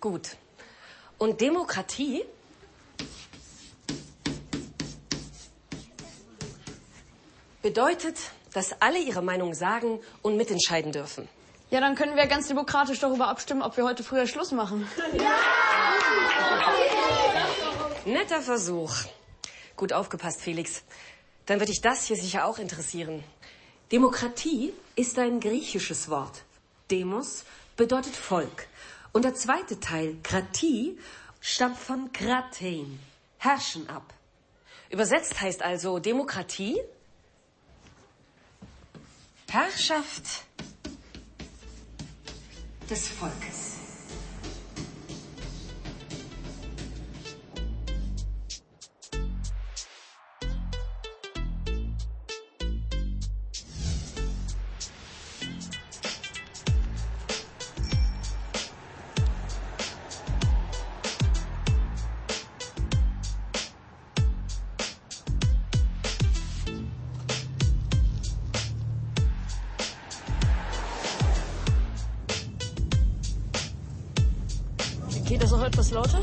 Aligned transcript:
Gut. 0.00 0.36
Und 1.18 1.40
Demokratie? 1.42 2.24
Bedeutet, 7.60 8.16
dass 8.54 8.80
alle 8.80 8.98
ihre 8.98 9.20
Meinung 9.22 9.52
sagen 9.52 10.00
und 10.22 10.38
mitentscheiden 10.38 10.92
dürfen. 10.92 11.28
Ja, 11.70 11.80
dann 11.80 11.94
können 11.94 12.16
wir 12.16 12.26
ganz 12.26 12.48
demokratisch 12.48 12.98
darüber 12.98 13.28
abstimmen, 13.28 13.62
ob 13.62 13.76
wir 13.76 13.84
heute 13.84 14.02
früher 14.02 14.26
Schluss 14.26 14.50
machen. 14.52 14.88
Netter 18.06 18.40
Versuch. 18.40 18.94
Gut 19.76 19.92
aufgepasst, 19.92 20.40
Felix. 20.40 20.82
Dann 21.44 21.60
wird 21.60 21.68
dich 21.68 21.82
das 21.82 22.06
hier 22.06 22.16
sicher 22.16 22.46
auch 22.46 22.58
interessieren. 22.58 23.22
Demokratie 23.92 24.72
ist 24.96 25.18
ein 25.18 25.40
griechisches 25.40 26.08
Wort. 26.08 26.42
Demos 26.90 27.44
bedeutet 27.76 28.16
Volk. 28.16 28.66
Und 29.12 29.24
der 29.24 29.34
zweite 29.34 29.80
Teil, 29.80 30.16
Kratie, 30.22 30.98
stammt 31.40 31.78
von 31.78 32.12
kratein, 32.12 33.00
herrschen 33.38 33.88
ab. 33.88 34.14
Übersetzt 34.90 35.40
heißt 35.40 35.62
also 35.62 35.98
Demokratie, 35.98 36.80
Herrschaft 39.48 40.44
des 42.88 43.08
Volkes. 43.08 43.89
Etwas 75.70 75.90
lauter? 75.92 76.20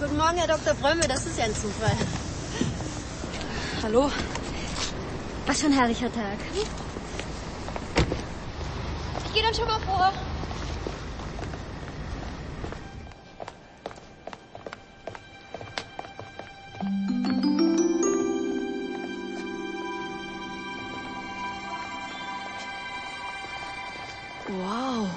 Guten 0.00 0.16
Morgen, 0.16 0.38
Herr 0.38 0.46
Dr. 0.46 0.74
Brömme, 0.74 1.06
das 1.06 1.26
ist 1.26 1.38
ja 1.38 1.44
ein 1.44 1.54
Zufall. 1.54 1.92
Hallo? 3.82 4.10
Für 5.58 5.66
ein 5.66 5.72
herrlicher 5.72 6.12
Tag. 6.12 6.38
Ich 9.26 9.34
gehe 9.34 9.42
dann 9.42 9.52
schon 9.52 9.66
mal 9.66 9.80
vor. 9.80 10.12
Wow. 24.46 25.08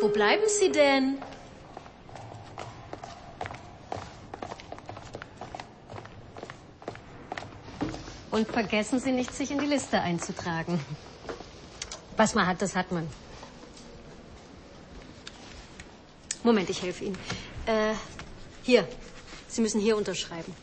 Wo 0.00 0.08
bleiben 0.08 0.44
Sie 0.46 0.70
denn? 0.70 1.21
Und 8.42 8.50
vergessen 8.50 8.98
Sie 8.98 9.12
nicht, 9.12 9.32
sich 9.32 9.52
in 9.52 9.60
die 9.60 9.66
Liste 9.66 10.00
einzutragen. 10.00 10.84
Was 12.16 12.34
man 12.34 12.44
hat, 12.44 12.60
das 12.60 12.74
hat 12.74 12.90
man. 12.90 13.06
Moment, 16.42 16.68
ich 16.68 16.82
helfe 16.82 17.04
Ihnen. 17.04 17.18
Äh, 17.66 17.94
hier. 18.64 18.88
Sie 19.46 19.60
müssen 19.60 19.80
hier 19.80 19.96
unterschreiben. 19.96 20.56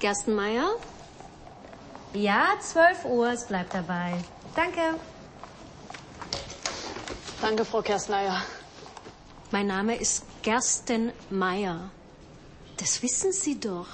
Gerstenmeier? 0.00 0.74
Ja, 2.12 2.56
12 2.60 3.04
Uhr, 3.04 3.30
es 3.30 3.46
bleibt 3.46 3.72
dabei. 3.72 4.16
Danke. 4.56 4.98
Danke, 7.40 7.64
Frau 7.64 7.82
Kerstneier. 7.82 8.42
Mein 9.52 9.68
Name 9.68 9.94
ist 9.94 10.24
Gersten 10.46 11.10
Meier. 11.28 11.90
Das 12.76 13.02
wissen 13.02 13.32
Sie 13.32 13.58
doch. 13.58 13.88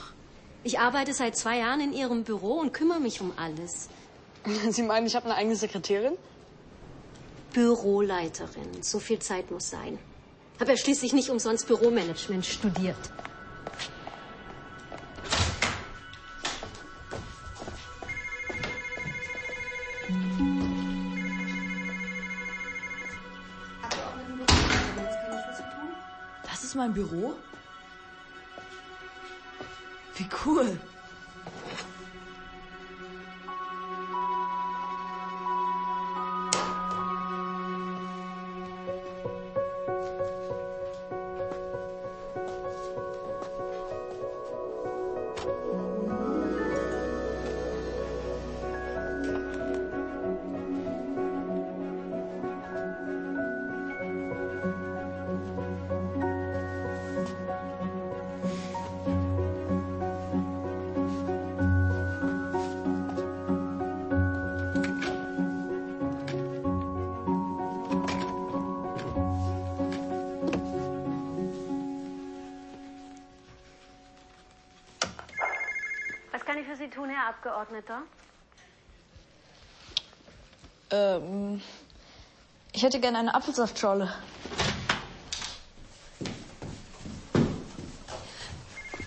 Ich 0.65 0.79
arbeite 0.79 1.15
seit 1.15 1.35
zwei 1.35 1.61
Jahren 1.61 1.81
in 1.81 1.95
Ihrem 1.95 2.25
Büro 2.25 2.61
und 2.61 2.75
kümmere 2.75 3.01
mich 3.01 3.23
um 3.23 3.33
alles. 3.39 3.89
Sie 4.69 4.83
meinen, 4.83 5.07
ich 5.07 5.17
habe 5.17 5.25
eine 5.25 5.37
eigene 5.37 5.57
Sekretärin? 5.57 6.13
Büroleiterin. 7.55 8.83
So 8.83 8.99
viel 8.99 9.19
Zeit 9.19 9.51
muss 9.51 9.71
sein. 9.71 9.99
Habe 10.61 10.73
ja 10.73 10.77
schließlich 10.77 11.15
nicht 11.15 11.31
umsonst 11.31 11.67
Büromanagement 11.69 12.45
studiert. 12.45 12.99
Ist 26.72 26.77
mein 26.77 26.94
Büro? 26.94 27.34
Wie 30.16 30.27
cool. 30.47 30.78
Herr 77.12 77.28
Abgeordneter? 77.28 78.03
Ähm, 80.91 81.61
ich 82.73 82.83
hätte 82.83 83.00
gerne 83.00 83.19
eine 83.19 83.34
Apfelsaftschorle. 83.34 84.11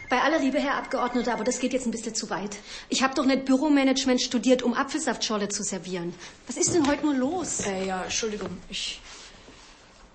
Bei 0.08 0.22
aller 0.22 0.38
Liebe, 0.38 0.60
Herr 0.60 0.76
Abgeordneter, 0.76 1.34
aber 1.34 1.44
das 1.44 1.58
geht 1.60 1.74
jetzt 1.74 1.88
ein 1.88 1.92
bisschen 1.92 2.14
zu 2.14 2.30
weit. 2.30 2.58
Ich 2.90 3.02
habe 3.02 3.16
doch 3.16 3.26
nicht 3.26 3.46
Büromanagement 3.46 4.22
studiert, 4.22 4.62
um 4.62 4.76
Apfelsaftschorle 4.76 5.50
zu 5.50 5.64
servieren. 5.64 6.14
Was 6.46 6.58
ist 6.58 6.76
denn 6.76 6.88
heute 6.88 7.06
nur 7.06 7.16
los? 7.16 7.62
Äh, 7.66 7.86
ja, 7.88 8.04
Entschuldigung, 8.04 8.62
ich 8.70 9.02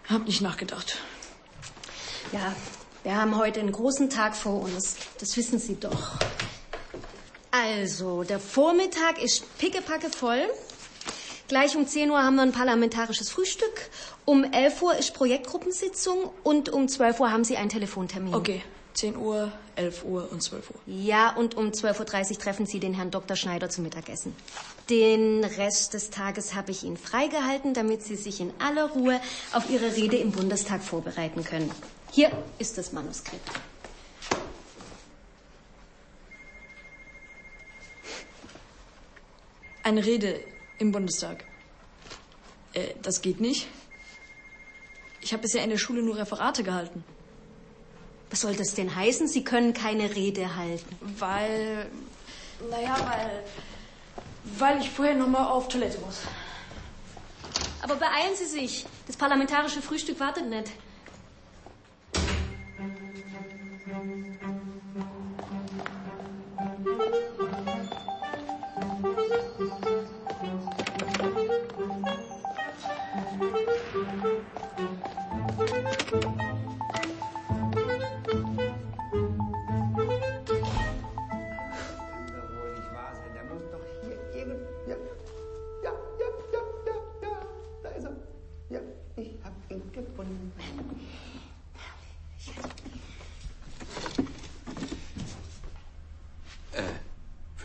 habe 0.09 0.25
nicht 0.25 0.43
nachgedacht. 0.43 0.97
Ja, 2.33 2.55
wir 3.03 3.17
haben 3.17 3.37
heute 3.37 3.59
einen 3.59 3.73
großen 3.73 4.11
Tag 4.11 4.37
vor 4.37 4.63
uns. 4.63 4.97
Das 5.19 5.37
wissen 5.37 5.59
Sie 5.59 5.75
doch. 5.75 6.13
Also, 7.63 8.23
der 8.23 8.39
Vormittag 8.39 9.23
ist 9.23 9.59
pickepacke 9.59 10.09
voll. 10.11 10.43
Gleich 11.49 11.77
um 11.77 11.87
10 11.87 12.11
Uhr 12.11 12.23
haben 12.23 12.37
wir 12.37 12.43
ein 12.43 12.53
parlamentarisches 12.53 13.31
Frühstück. 13.31 13.91
Um 14.25 14.45
11 14.45 14.83
Uhr 14.83 14.97
ist 14.97 15.15
Projektgruppensitzung 15.15 16.31
und 16.43 16.69
um 16.69 16.89
12 16.89 17.21
Uhr 17.21 17.33
haben 17.33 17.45
Sie 17.45 17.57
einen 17.57 17.69
Telefontermin. 17.69 18.35
Okay, 18.35 18.63
10 18.95 19.17
Uhr, 19.17 19.53
11 19.77 20.05
Uhr 20.05 20.29
und 20.31 20.43
12 20.43 20.71
Uhr. 20.71 20.77
Ja, 20.87 21.35
und 21.35 21.57
um 21.57 21.71
12.30 21.71 22.31
Uhr 22.31 22.39
treffen 22.39 22.67
Sie 22.67 22.81
den 22.81 22.95
Herrn 22.95 23.11
Dr. 23.11 23.37
Schneider 23.37 23.69
zum 23.69 23.85
Mittagessen. 23.85 24.35
Den 24.89 25.45
Rest 25.45 25.95
des 25.95 26.11
Tages 26.11 26.55
habe 26.55 26.71
ich 26.71 26.85
Ihnen 26.85 26.97
freigehalten, 26.97 27.75
damit 27.75 28.03
Sie 28.03 28.17
sich 28.17 28.41
in 28.41 28.53
aller 28.59 28.91
Ruhe 28.91 29.21
auf 29.53 29.69
Ihre 29.71 29.97
Rede 29.97 30.17
im 30.17 30.33
Bundestag 30.33 30.83
vorbereiten 30.83 31.45
können. 31.45 31.71
Hier 32.13 32.31
ist 32.59 32.79
das 32.79 32.93
Manuskript. 32.93 33.51
Eine 39.83 40.05
Rede 40.05 40.41
im 40.79 40.93
Bundestag. 40.93 41.45
Äh, 42.73 42.95
das 43.03 43.23
geht 43.23 43.41
nicht. 43.41 43.67
Ich 45.21 45.33
habe 45.33 45.43
bisher 45.43 45.63
in 45.63 45.71
der 45.71 45.79
Schule 45.79 46.03
nur 46.03 46.17
Referate 46.17 46.63
gehalten. 46.63 47.05
Was 48.31 48.43
soll 48.43 48.55
das 48.55 48.75
denn 48.75 48.95
heißen? 48.95 49.27
Sie 49.29 49.45
können 49.45 49.75
keine 49.75 50.15
Rede 50.15 50.57
halten. 50.57 50.97
Weil. 51.19 51.91
Naja, 52.71 52.97
weil. 52.99 53.45
Weil 54.59 54.81
ich 54.81 54.91
vorher 54.91 55.15
nochmal 55.15 55.47
auf 55.47 55.69
Toilette 55.69 55.99
muss. 55.99 56.21
Aber 57.83 57.97
beeilen 57.97 58.35
Sie 58.37 58.47
sich. 58.47 58.87
Das 59.07 59.17
parlamentarische 59.17 59.83
Frühstück 59.83 60.21
wartet 60.21 60.49
nicht. 60.49 60.71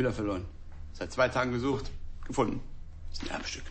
Füller 0.05 0.13
verloren. 0.13 0.45
Seit 0.93 1.11
zwei 1.11 1.29
Tagen 1.29 1.51
gesucht. 1.51 1.89
Gefunden. 2.27 2.61
Das 3.09 3.19
ist 3.19 3.29
ein 3.29 3.35
Erbstück. 3.35 3.63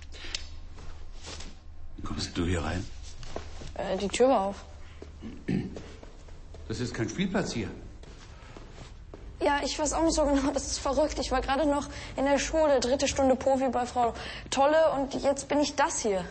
Wie 1.96 2.02
kommst 2.02 2.36
du 2.36 2.44
hier 2.44 2.62
rein? 2.62 2.84
Äh, 3.75 3.96
die 3.98 4.08
Tür 4.08 4.28
war 4.28 4.40
auf. 4.40 4.64
Das 6.69 6.81
ist 6.81 6.92
kein 6.92 7.08
Spielplatz 7.08 7.52
hier. 7.52 7.69
Ja, 9.40 9.60
ich 9.62 9.78
weiß 9.78 9.92
auch 9.92 10.02
nicht 10.02 10.14
so 10.14 10.25
genau. 10.25 10.50
Das 10.52 10.66
ist 10.66 10.78
verrückt. 10.78 11.19
Ich 11.20 11.31
war 11.31 11.40
gerade 11.40 11.66
noch 11.66 11.88
in 12.16 12.25
der 12.25 12.38
Schule, 12.38 12.80
dritte 12.80 13.06
Stunde 13.06 13.37
Profi 13.37 13.69
bei 13.69 13.87
Frau 13.87 14.14
Tolle 14.50 14.90
und 14.92 15.14
jetzt 15.14 15.48
bin 15.48 15.60
ich 15.60 15.76
das 15.76 16.00
hier. 16.00 16.25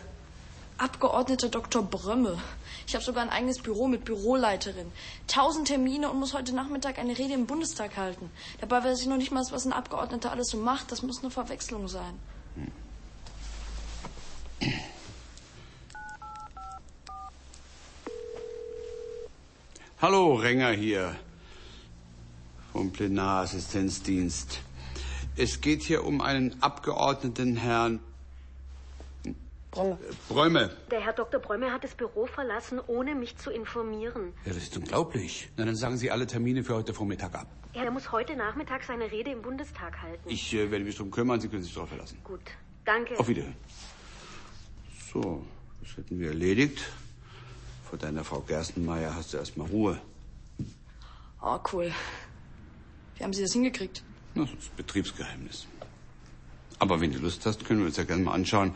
Abgeordnete 0.76 1.48
Dr. 1.48 1.82
Brömme. 1.82 2.38
Ich 2.86 2.94
habe 2.94 3.04
sogar 3.04 3.22
ein 3.22 3.30
eigenes 3.30 3.58
Büro 3.60 3.88
mit 3.88 4.04
Büroleiterin. 4.04 4.90
Tausend 5.26 5.68
Termine 5.68 6.10
und 6.10 6.18
muss 6.18 6.34
heute 6.34 6.54
Nachmittag 6.54 6.98
eine 6.98 7.16
Rede 7.16 7.34
im 7.34 7.46
Bundestag 7.46 7.96
halten. 7.96 8.30
Dabei 8.60 8.84
weiß 8.84 9.00
ich 9.00 9.06
noch 9.06 9.16
nicht 9.16 9.32
mal, 9.32 9.44
was 9.50 9.64
ein 9.64 9.72
Abgeordneter 9.72 10.30
alles 10.30 10.48
so 10.48 10.58
macht. 10.58 10.92
Das 10.92 11.02
muss 11.02 11.22
eine 11.22 11.30
Verwechslung 11.30 11.88
sein. 11.88 12.18
Hallo, 20.00 20.34
Renger 20.34 20.72
hier. 20.72 21.16
Vom 22.72 22.92
Plenarassistenzdienst. 22.92 24.60
Es 25.36 25.60
geht 25.60 25.82
hier 25.82 26.04
um 26.04 26.20
einen 26.20 26.62
Abgeordneten, 26.62 27.56
Herrn 27.56 28.00
Brömme. 29.74 29.98
Brömme. 30.28 30.70
Der 30.90 31.00
Herr 31.00 31.12
Dr. 31.12 31.40
Brömme 31.40 31.72
hat 31.72 31.82
das 31.82 31.94
Büro 31.94 32.26
verlassen, 32.26 32.80
ohne 32.86 33.14
mich 33.16 33.36
zu 33.36 33.50
informieren. 33.50 34.32
Ja, 34.44 34.52
das 34.52 34.62
ist 34.62 34.76
unglaublich. 34.76 35.50
Na, 35.56 35.64
dann 35.64 35.74
sagen 35.74 35.96
Sie 35.96 36.10
alle 36.12 36.26
Termine 36.28 36.62
für 36.62 36.76
heute 36.76 36.94
Vormittag 36.94 37.34
ab. 37.34 37.48
Er 37.72 37.90
muss 37.90 38.12
heute 38.12 38.36
Nachmittag 38.36 38.84
seine 38.84 39.10
Rede 39.10 39.32
im 39.32 39.42
Bundestag 39.42 40.00
halten. 40.00 40.28
Ich 40.30 40.54
äh, 40.54 40.70
werde 40.70 40.84
mich 40.84 40.96
drum 40.96 41.10
kümmern. 41.10 41.40
Sie 41.40 41.48
können 41.48 41.64
sich 41.64 41.74
darauf 41.74 41.88
verlassen. 41.88 42.18
Gut, 42.22 42.40
danke. 42.84 43.18
Auf 43.18 43.26
Wiederhören. 43.26 43.56
So, 45.12 45.44
das 45.82 45.96
hätten 45.96 46.20
wir 46.20 46.28
erledigt. 46.28 46.80
Vor 47.90 47.98
deiner 47.98 48.22
Frau 48.22 48.40
Gerstenmeier 48.40 49.14
hast 49.16 49.32
du 49.32 49.38
erstmal 49.38 49.66
Ruhe. 49.68 50.00
Oh, 51.42 51.58
cool. 51.72 51.92
Wie 53.16 53.24
haben 53.24 53.32
Sie 53.32 53.42
das 53.42 53.52
hingekriegt? 53.52 54.02
Na, 54.34 54.44
Das 54.44 54.52
ist 54.52 54.76
Betriebsgeheimnis. 54.76 55.66
Aber 56.78 57.00
wenn 57.00 57.12
du 57.12 57.18
Lust 57.18 57.44
hast, 57.46 57.64
können 57.64 57.80
wir 57.80 57.86
uns 57.86 57.96
ja 57.96 58.04
gerne 58.04 58.22
mal 58.22 58.34
anschauen, 58.34 58.74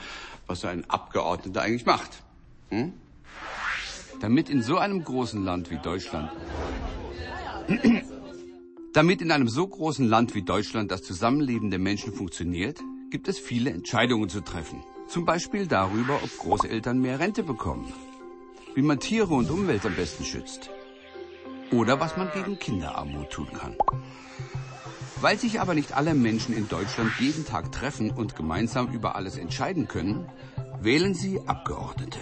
was 0.49 0.61
so 0.61 0.69
ein 0.69 0.89
Abgeordneter 0.89 1.63
eigentlich 1.63 1.87
macht. 1.87 2.23
Hm? 2.71 2.95
Damit 4.21 4.51
in 4.51 4.63
so 4.63 4.79
einem 4.79 5.05
großen 5.05 5.45
Land 5.45 5.71
wie 5.71 5.79
Deutschland. 5.79 6.31
Damit 8.95 9.23
in 9.23 9.31
einem 9.31 9.49
so 9.49 9.67
großen 9.67 10.09
Land 10.09 10.35
wie 10.35 10.43
Deutschland 10.43 10.91
das 10.91 11.03
Zusammenleben 11.03 11.71
der 11.71 11.79
Menschen 11.79 12.13
funktioniert, 12.13 12.81
gibt 13.11 13.29
es 13.29 13.39
viele 13.39 13.71
Entscheidungen 13.71 14.29
zu 14.29 14.41
treffen. 14.41 14.83
Zum 15.07 15.25
Beispiel 15.25 15.67
darüber, 15.67 16.23
ob 16.23 16.37
Großeltern 16.39 16.99
mehr 16.99 17.21
Rente 17.21 17.43
bekommen, 17.43 17.93
wie 18.75 18.83
man 18.83 18.99
Tiere 18.99 19.35
und 19.35 19.51
Umwelt 19.51 19.87
am 19.87 19.95
besten 19.95 20.25
schützt 20.25 20.71
oder 21.71 22.01
was 22.01 22.17
man 22.17 22.31
gegen 22.33 22.59
Kinderarmut 22.59 23.31
tun 23.31 23.49
kann. 23.53 23.77
Weil 25.21 25.39
sich 25.39 25.61
aber 25.61 25.75
nicht 25.75 25.95
alle 25.95 26.15
Menschen 26.15 26.57
in 26.57 26.69
Deutschland 26.69 27.11
jeden 27.19 27.45
Tag 27.45 27.73
treffen 27.73 28.11
und 28.11 28.37
gemeinsam 28.37 28.89
über 28.93 29.17
alles 29.17 29.37
entscheiden 29.37 29.89
können, 29.89 30.27
wählen 30.81 31.15
sie 31.15 31.41
Abgeordnete. 31.47 32.21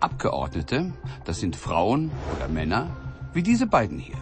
Abgeordnete, 0.00 0.92
das 1.24 1.38
sind 1.38 1.56
Frauen 1.56 2.10
oder 2.36 2.48
Männer, 2.48 2.90
wie 3.32 3.42
diese 3.42 3.66
beiden 3.66 3.98
hier. 3.98 4.18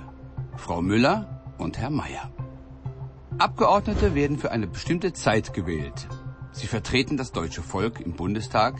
Frau 0.56 0.82
Müller 0.82 1.42
und 1.58 1.78
Herr 1.78 1.90
Mayer. 1.90 2.30
Abgeordnete 3.38 4.14
werden 4.14 4.38
für 4.38 4.50
eine 4.50 4.66
bestimmte 4.66 5.12
Zeit 5.12 5.54
gewählt. 5.54 6.08
Sie 6.52 6.66
vertreten 6.66 7.16
das 7.16 7.32
deutsche 7.32 7.62
Volk 7.62 8.00
im 8.00 8.12
Bundestag 8.12 8.74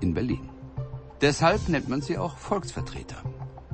in 0.00 0.14
Berlin. 0.14 0.48
Deshalb 1.20 1.68
nennt 1.68 1.88
man 1.88 2.02
sie 2.02 2.18
auch 2.18 2.36
Volksvertreter. 2.36 3.16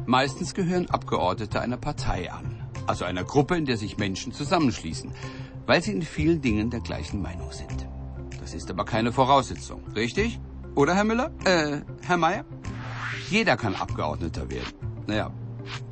Meistens 0.07 0.55
gehören 0.55 0.91
Abgeordnete 0.91 1.61
einer 1.61 1.79
Partei 1.79 2.31
an, 2.31 2.62
also 2.87 3.05
einer 3.05 3.25
Gruppe, 3.25 3.57
in 3.57 3.67
der 3.67 3.77
sich 3.77 3.99
Menschen 3.99 4.33
zusammenschließen, 4.33 5.13
weil 5.67 5.83
sie 5.83 5.93
in 5.93 6.03
vielen 6.03 6.41
Dingen 6.41 6.71
der 6.71 6.81
gleichen 6.81 7.23
Meinung 7.23 7.53
sind. 7.53 7.87
Das 8.41 8.55
ist 8.55 8.71
aber 8.71 8.85
keine 8.85 9.13
Voraussetzung, 9.13 9.83
richtig? 9.95 10.41
Oder, 10.75 10.95
Herr 10.95 11.05
Müller? 11.05 11.31
Äh, 11.45 11.81
Herr 12.03 12.17
Mayer? 12.17 12.45
Jeder 13.31 13.57
kann 13.57 13.75
Abgeordneter 13.75 14.51
werden. 14.51 14.73
Naja, 15.07 15.31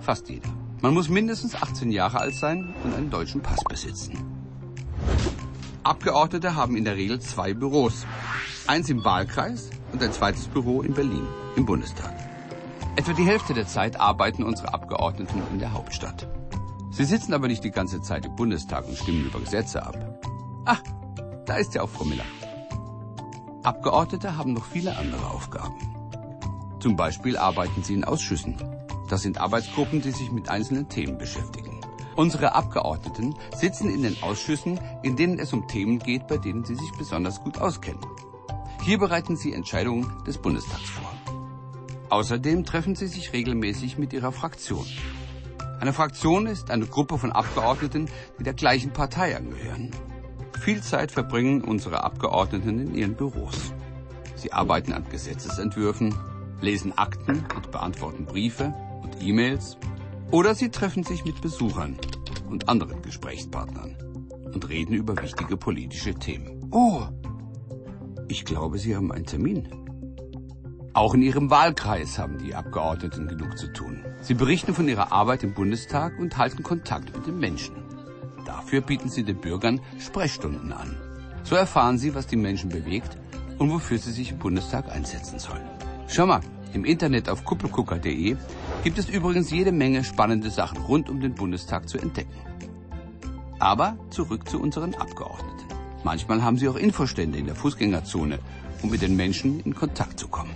fast 0.00 0.28
jeder. 0.28 0.48
Man 0.82 0.94
muss 0.94 1.08
mindestens 1.08 1.54
18 1.54 1.90
Jahre 1.90 2.20
alt 2.20 2.34
sein 2.34 2.74
und 2.84 2.94
einen 2.94 3.10
deutschen 3.10 3.42
Pass 3.42 3.62
besitzen. 3.68 4.18
Abgeordnete 5.82 6.54
haben 6.54 6.76
in 6.76 6.84
der 6.84 6.96
Regel 6.96 7.20
zwei 7.20 7.54
Büros. 7.54 8.06
Eins 8.66 8.88
im 8.88 9.04
Wahlkreis 9.04 9.70
und 9.92 10.02
ein 10.02 10.12
zweites 10.12 10.46
Büro 10.46 10.82
in 10.82 10.94
Berlin, 10.94 11.26
im 11.56 11.66
Bundestag. 11.66 12.14
Etwa 12.96 13.12
die 13.12 13.24
Hälfte 13.24 13.54
der 13.54 13.66
Zeit 13.66 13.98
arbeiten 13.98 14.42
unsere 14.42 14.74
Abgeordneten 14.74 15.42
in 15.52 15.58
der 15.58 15.72
Hauptstadt. 15.72 16.26
Sie 16.90 17.04
sitzen 17.04 17.32
aber 17.32 17.46
nicht 17.46 17.62
die 17.62 17.70
ganze 17.70 18.00
Zeit 18.02 18.26
im 18.26 18.34
Bundestag 18.34 18.86
und 18.86 18.98
stimmen 18.98 19.24
über 19.24 19.40
Gesetze 19.40 19.84
ab. 19.84 19.96
Ah, 20.66 20.78
da 21.46 21.56
ist 21.56 21.74
ja 21.74 21.82
auch 21.82 21.88
Frau 21.88 22.04
Miller. 22.04 22.24
Abgeordnete 23.62 24.36
haben 24.36 24.52
noch 24.54 24.64
viele 24.64 24.96
andere 24.96 25.26
Aufgaben. 25.30 25.74
Zum 26.80 26.96
Beispiel 26.96 27.36
arbeiten 27.36 27.82
sie 27.82 27.94
in 27.94 28.04
Ausschüssen. 28.04 28.56
Das 29.08 29.22
sind 29.22 29.38
Arbeitsgruppen, 29.38 30.00
die 30.00 30.12
sich 30.12 30.32
mit 30.32 30.48
einzelnen 30.48 30.88
Themen 30.88 31.18
beschäftigen. 31.18 31.80
Unsere 32.16 32.54
Abgeordneten 32.54 33.34
sitzen 33.56 33.88
in 33.88 34.02
den 34.02 34.22
Ausschüssen, 34.22 34.80
in 35.02 35.16
denen 35.16 35.38
es 35.38 35.52
um 35.52 35.68
Themen 35.68 35.98
geht, 35.98 36.26
bei 36.26 36.38
denen 36.38 36.64
sie 36.64 36.74
sich 36.74 36.90
besonders 36.98 37.40
gut 37.40 37.58
auskennen. 37.58 38.04
Hier 38.82 38.98
bereiten 38.98 39.36
sie 39.36 39.52
Entscheidungen 39.52 40.12
des 40.26 40.38
Bundestags 40.38 40.88
vor. 40.88 41.12
Außerdem 42.08 42.64
treffen 42.64 42.96
sie 42.96 43.06
sich 43.06 43.32
regelmäßig 43.32 43.96
mit 43.96 44.12
ihrer 44.12 44.32
Fraktion. 44.32 44.86
Eine 45.80 45.94
Fraktion 45.94 46.46
ist 46.46 46.70
eine 46.70 46.84
Gruppe 46.84 47.16
von 47.16 47.32
Abgeordneten, 47.32 48.06
die 48.38 48.42
der 48.42 48.52
gleichen 48.52 48.92
Partei 48.92 49.34
angehören. 49.34 49.90
Viel 50.60 50.82
Zeit 50.82 51.10
verbringen 51.10 51.64
unsere 51.64 52.04
Abgeordneten 52.04 52.78
in 52.78 52.94
ihren 52.94 53.14
Büros. 53.14 53.72
Sie 54.36 54.52
arbeiten 54.52 54.92
an 54.92 55.06
Gesetzesentwürfen, 55.10 56.14
lesen 56.60 56.98
Akten 56.98 57.46
und 57.56 57.70
beantworten 57.70 58.26
Briefe 58.26 58.74
und 59.02 59.22
E-Mails. 59.22 59.78
Oder 60.30 60.54
sie 60.54 60.68
treffen 60.68 61.02
sich 61.02 61.24
mit 61.24 61.40
Besuchern 61.40 61.96
und 62.50 62.68
anderen 62.68 63.00
Gesprächspartnern 63.00 63.96
und 64.52 64.68
reden 64.68 64.92
über 64.92 65.16
wichtige 65.22 65.56
politische 65.56 66.14
Themen. 66.14 66.68
Oh, 66.72 67.04
ich 68.28 68.44
glaube, 68.44 68.78
Sie 68.78 68.94
haben 68.94 69.10
einen 69.12 69.24
Termin. 69.24 69.79
Auch 70.92 71.14
in 71.14 71.22
ihrem 71.22 71.50
Wahlkreis 71.50 72.18
haben 72.18 72.38
die 72.38 72.54
Abgeordneten 72.54 73.28
genug 73.28 73.56
zu 73.56 73.72
tun. 73.72 74.04
Sie 74.22 74.34
berichten 74.34 74.74
von 74.74 74.88
ihrer 74.88 75.12
Arbeit 75.12 75.44
im 75.44 75.54
Bundestag 75.54 76.18
und 76.18 76.36
halten 76.36 76.64
Kontakt 76.64 77.16
mit 77.16 77.26
den 77.28 77.38
Menschen. 77.38 77.76
Dafür 78.44 78.80
bieten 78.80 79.08
sie 79.08 79.22
den 79.22 79.40
Bürgern 79.40 79.80
Sprechstunden 80.00 80.72
an. 80.72 80.96
So 81.44 81.54
erfahren 81.54 81.96
sie, 81.96 82.14
was 82.14 82.26
die 82.26 82.36
Menschen 82.36 82.70
bewegt 82.70 83.16
und 83.58 83.70
wofür 83.70 83.98
sie 83.98 84.10
sich 84.10 84.32
im 84.32 84.38
Bundestag 84.38 84.90
einsetzen 84.90 85.38
sollen. 85.38 85.62
Schau 86.08 86.26
mal, 86.26 86.40
im 86.72 86.84
Internet 86.84 87.28
auf 87.28 87.44
kuppelgucker.de 87.44 88.36
gibt 88.82 88.98
es 88.98 89.08
übrigens 89.08 89.50
jede 89.50 89.70
Menge 89.70 90.02
spannende 90.02 90.50
Sachen 90.50 90.78
rund 90.78 91.08
um 91.08 91.20
den 91.20 91.34
Bundestag 91.34 91.88
zu 91.88 91.98
entdecken. 91.98 92.34
Aber 93.60 93.96
zurück 94.10 94.48
zu 94.48 94.60
unseren 94.60 94.94
Abgeordneten. 94.94 95.66
Manchmal 96.02 96.42
haben 96.42 96.58
sie 96.58 96.68
auch 96.68 96.76
Infostände 96.76 97.38
in 97.38 97.46
der 97.46 97.54
Fußgängerzone, 97.54 98.40
um 98.82 98.90
mit 98.90 99.02
den 99.02 99.14
Menschen 99.14 99.60
in 99.60 99.74
Kontakt 99.74 100.18
zu 100.18 100.26
kommen. 100.26 100.54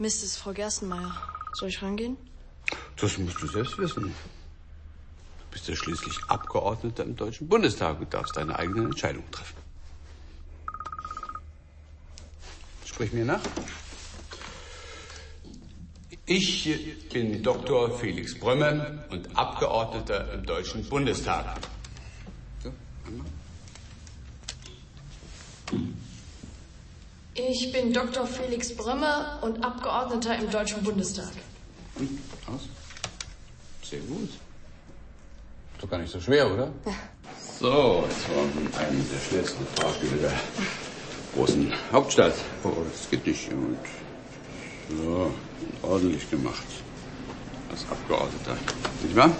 Ist 0.00 0.38
Frau 0.38 0.52
Gerstenmeier. 0.54 1.14
Soll 1.52 1.68
ich 1.68 1.82
rangehen? 1.82 2.16
Das 2.96 3.18
musst 3.18 3.42
du 3.42 3.46
selbst 3.46 3.76
wissen. 3.76 4.04
Du 4.04 5.44
bist 5.50 5.68
ja 5.68 5.76
schließlich 5.76 6.16
Abgeordneter 6.26 7.04
im 7.04 7.16
Deutschen 7.16 7.48
Bundestag 7.48 8.00
und 8.00 8.12
darfst 8.14 8.34
deine 8.34 8.58
eigenen 8.58 8.86
Entscheidungen 8.86 9.30
treffen. 9.30 9.58
Sprich 12.86 13.12
mir 13.12 13.26
nach. 13.26 13.42
Ich 16.24 17.08
bin 17.12 17.42
Dr. 17.42 17.98
Felix 17.98 18.38
Brömme 18.38 19.04
und 19.10 19.36
Abgeordneter 19.36 20.32
im 20.32 20.46
Deutschen 20.46 20.82
Bundestag. 20.88 21.58
So, 22.62 22.72
einmal. 23.06 23.26
Ich 27.52 27.72
bin 27.72 27.92
Dr. 27.92 28.28
Felix 28.28 28.72
Brömme 28.76 29.38
und 29.40 29.64
Abgeordneter 29.64 30.38
im 30.38 30.48
Deutschen 30.50 30.84
Bundestag. 30.84 31.32
Und 31.96 32.20
aus. 32.46 32.68
Sehr 33.82 33.98
gut. 33.98 34.28
Ist 34.28 35.82
doch 35.82 35.90
gar 35.90 35.98
nicht 35.98 36.12
so 36.12 36.20
schwer, 36.20 36.52
oder? 36.52 36.70
So, 37.58 38.04
jetzt 38.08 38.26
waren 38.30 38.50
wir 38.54 38.78
einem 38.80 39.04
der 39.10 39.18
schnellsten 39.18 39.66
Fahrstühle 39.74 40.16
der 40.16 40.32
großen 41.34 41.70
Hauptstadt. 41.92 42.32
Oh, 42.64 42.72
das 42.90 43.10
geht 43.10 43.26
nicht. 43.26 43.50
Und 43.52 43.76
so, 44.96 45.30
ordentlich 45.82 46.30
gemacht. 46.30 46.64
Als 47.70 47.84
Abgeordneter. 47.90 48.56
Nicht 49.02 49.14
wahr? 49.14 49.30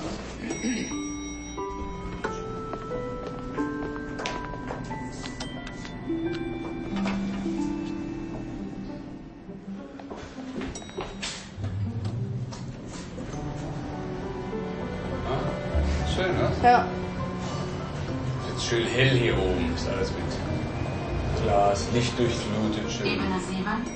Hell 18.95 19.17
hier 19.17 19.39
oben. 19.39 19.75
Ist 19.75 19.89
alles 19.89 20.11
mit 20.11 21.43
Glas, 21.43 21.87
Licht 21.95 22.19
durchflutet, 22.19 22.91
schön. 22.91 23.07
Ebener 23.07 23.41
Seewand, 23.41 23.87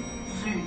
Flü. 0.42 0.60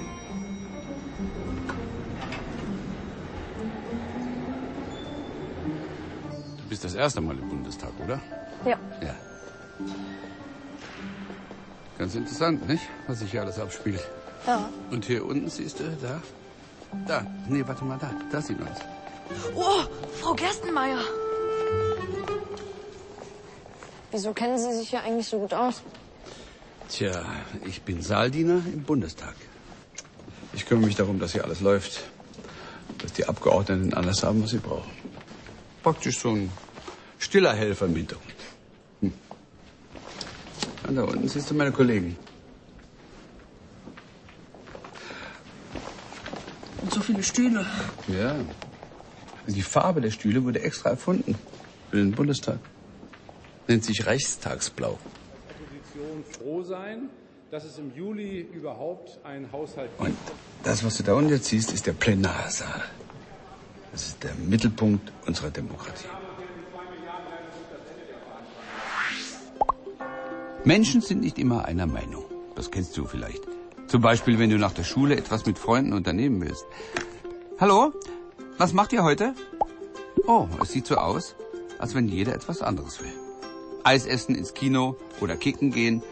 Du 6.57 6.69
bist 6.69 6.83
das 6.83 6.93
erste 6.93 7.21
Mal 7.21 7.37
im 7.37 7.49
Bundestag, 7.49 7.91
oder? 8.03 8.19
Ja. 8.65 8.77
Ja. 9.01 9.15
Ganz 11.97 12.13
interessant, 12.13 12.67
nicht? 12.67 12.83
Was 13.07 13.19
sich 13.19 13.31
hier 13.31 13.41
alles 13.41 13.59
abspielt. 13.59 14.07
Ja. 14.45 14.69
Und 14.91 15.05
hier 15.05 15.25
unten 15.25 15.49
siehst 15.49 15.79
du, 15.79 15.83
da. 16.01 16.21
Da. 17.07 17.25
Nee, 17.47 17.63
warte 17.65 17.83
mal, 17.83 17.97
da. 17.99 18.11
Da 18.31 18.41
sieht 18.41 18.59
man's. 18.59 18.79
Oh, 19.55 19.81
Frau 20.21 20.33
Gerstenmeier. 20.35 20.99
Wieso 24.17 24.33
kennen 24.33 24.57
Sie 24.57 24.73
sich 24.73 24.91
ja 24.91 25.01
eigentlich 25.01 25.27
so 25.27 25.37
gut 25.37 25.53
aus? 25.53 25.83
Tja, 26.89 27.23
ich 27.67 27.83
bin 27.83 28.01
Saaldiener 28.01 28.63
im 28.73 28.81
Bundestag. 28.81 29.35
Ich 30.53 30.65
kümmere 30.65 30.87
mich 30.87 30.95
darum, 30.95 31.19
dass 31.19 31.33
hier 31.33 31.43
alles 31.43 31.61
läuft. 31.61 32.01
Dass 32.97 33.13
die 33.13 33.27
Abgeordneten 33.27 33.93
alles 33.93 34.23
haben, 34.23 34.41
was 34.41 34.49
sie 34.49 34.57
brauchen. 34.57 34.89
Praktisch 35.83 36.17
so 36.17 36.31
ein 36.31 36.49
stiller 37.19 37.53
Helfer 37.53 37.85
im 37.85 37.95
Hintergrund. 37.95 38.33
Hm. 39.01 39.13
Und 40.87 40.95
da 40.95 41.03
unten 41.03 41.27
siehst 41.27 41.51
du 41.51 41.53
meine 41.53 41.71
Kollegen. 41.71 42.17
Und 46.81 46.91
so 46.91 47.01
viele 47.01 47.21
Stühle. 47.21 47.67
Ja. 48.07 48.35
Die 49.45 49.61
Farbe 49.61 50.01
der 50.01 50.09
Stühle 50.09 50.43
wurde 50.43 50.63
extra 50.63 50.89
erfunden 50.89 51.35
für 51.91 51.97
den 51.97 52.13
Bundestag. 52.13 52.57
Nennt 53.67 53.83
sich 53.83 54.05
Reichstagsblau. 54.05 54.97
Opposition 55.49 56.23
froh 56.23 56.63
sein, 56.63 57.09
dass 57.51 57.65
es 57.65 57.77
im 57.77 57.93
Juli 57.95 58.41
überhaupt 58.53 59.19
einen 59.25 59.51
Haushalt 59.51 59.89
gibt. 59.97 60.09
Und 60.09 60.17
das, 60.63 60.83
was 60.83 60.97
du 60.97 61.03
da 61.03 61.13
unten 61.13 61.31
jetzt 61.31 61.45
siehst, 61.45 61.73
ist 61.73 61.85
der 61.85 61.93
Plenarsaal. 61.93 62.83
Das 63.91 64.07
ist 64.07 64.23
der 64.23 64.35
Mittelpunkt 64.35 65.11
unserer 65.25 65.49
Demokratie. 65.49 66.07
Menschen 70.63 71.01
sind 71.01 71.21
nicht 71.21 71.39
immer 71.39 71.65
einer 71.65 71.87
Meinung. 71.87 72.23
Das 72.55 72.71
kennst 72.71 72.95
du 72.97 73.05
vielleicht. 73.05 73.41
Zum 73.87 74.01
Beispiel, 74.01 74.39
wenn 74.39 74.49
du 74.49 74.57
nach 74.57 74.73
der 74.73 74.83
Schule 74.83 75.15
etwas 75.15 75.45
mit 75.45 75.57
Freunden 75.57 75.93
unternehmen 75.93 76.41
willst. 76.41 76.65
Hallo? 77.59 77.93
Was 78.57 78.73
macht 78.73 78.91
ihr 78.91 79.03
heute? 79.03 79.33
Oh, 80.25 80.47
es 80.61 80.71
sieht 80.71 80.87
so 80.87 80.95
aus, 80.95 81.35
als 81.79 81.95
wenn 81.95 82.07
jeder 82.07 82.33
etwas 82.33 82.61
anderes 82.61 83.01
will. 83.01 83.26
Eis 83.83 84.05
essen, 84.05 84.35
ins 84.35 84.53
Kino 84.53 84.95
oder 85.21 85.35
kicken 85.35 85.71
gehen. 85.71 86.03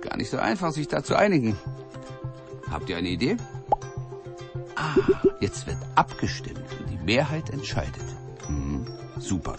Gar 0.00 0.16
nicht 0.16 0.30
so 0.30 0.38
einfach, 0.38 0.72
sich 0.72 0.88
da 0.88 1.02
zu 1.02 1.16
einigen. 1.16 1.56
Habt 2.70 2.88
ihr 2.88 2.96
eine 2.96 3.08
Idee? 3.08 3.36
Ah, 4.76 4.96
jetzt 5.40 5.66
wird 5.66 5.78
abgestimmt 5.94 6.64
und 6.80 6.90
die 6.90 7.04
Mehrheit 7.04 7.50
entscheidet. 7.50 8.04
Hm, 8.46 8.86
super. 9.18 9.56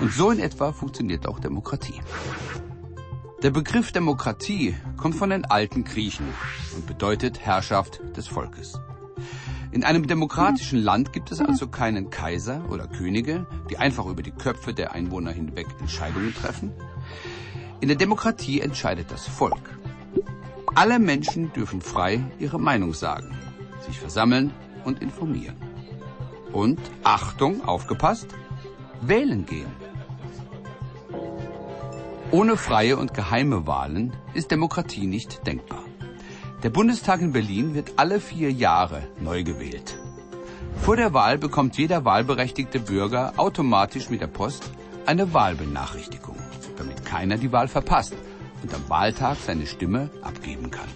Und 0.00 0.12
so 0.12 0.30
in 0.30 0.40
etwa 0.40 0.72
funktioniert 0.72 1.26
auch 1.26 1.38
Demokratie. 1.38 2.00
Der 3.42 3.50
Begriff 3.50 3.92
Demokratie 3.92 4.74
kommt 4.96 5.14
von 5.14 5.30
den 5.30 5.44
alten 5.44 5.84
Griechen 5.84 6.26
und 6.74 6.86
bedeutet 6.86 7.40
Herrschaft 7.40 8.00
des 8.16 8.26
Volkes. 8.26 8.80
In 9.72 9.84
einem 9.84 10.06
demokratischen 10.06 10.78
Land 10.78 11.12
gibt 11.12 11.30
es 11.30 11.40
also 11.40 11.68
keinen 11.68 12.08
Kaiser 12.08 12.64
oder 12.70 12.86
Könige, 12.86 13.46
die 13.68 13.76
einfach 13.76 14.06
über 14.06 14.22
die 14.22 14.30
Köpfe 14.30 14.72
der 14.72 14.92
Einwohner 14.92 15.32
hinweg 15.32 15.66
Entscheidungen 15.80 16.34
treffen. 16.34 16.72
In 17.80 17.88
der 17.88 17.96
Demokratie 17.96 18.60
entscheidet 18.60 19.10
das 19.10 19.26
Volk. 19.26 19.78
Alle 20.74 20.98
Menschen 20.98 21.52
dürfen 21.52 21.80
frei 21.80 22.24
ihre 22.38 22.58
Meinung 22.58 22.94
sagen, 22.94 23.36
sich 23.86 23.98
versammeln 23.98 24.52
und 24.84 25.02
informieren. 25.02 25.56
Und, 26.52 26.80
Achtung, 27.02 27.64
aufgepasst, 27.64 28.28
wählen 29.02 29.44
gehen. 29.46 29.70
Ohne 32.30 32.56
freie 32.56 32.96
und 32.96 33.14
geheime 33.14 33.66
Wahlen 33.66 34.12
ist 34.34 34.50
Demokratie 34.50 35.06
nicht 35.06 35.46
denkbar. 35.46 35.84
Der 36.62 36.70
Bundestag 36.70 37.20
in 37.20 37.32
Berlin 37.32 37.74
wird 37.74 37.92
alle 37.96 38.20
vier 38.20 38.50
Jahre 38.50 39.06
neu 39.20 39.44
gewählt. 39.44 39.98
Vor 40.82 40.96
der 40.96 41.12
Wahl 41.12 41.38
bekommt 41.38 41.76
jeder 41.76 42.04
wahlberechtigte 42.04 42.80
Bürger 42.80 43.34
automatisch 43.36 44.10
mit 44.10 44.20
der 44.20 44.26
Post 44.26 44.70
eine 45.04 45.32
Wahlbenachrichtigung, 45.32 46.36
keiner 47.16 47.38
die 47.38 47.50
Wahl 47.50 47.66
verpasst 47.66 48.14
und 48.62 48.74
am 48.74 48.90
Wahltag 48.90 49.38
seine 49.38 49.66
Stimme 49.66 50.10
abgeben 50.20 50.70
kann. 50.70 50.88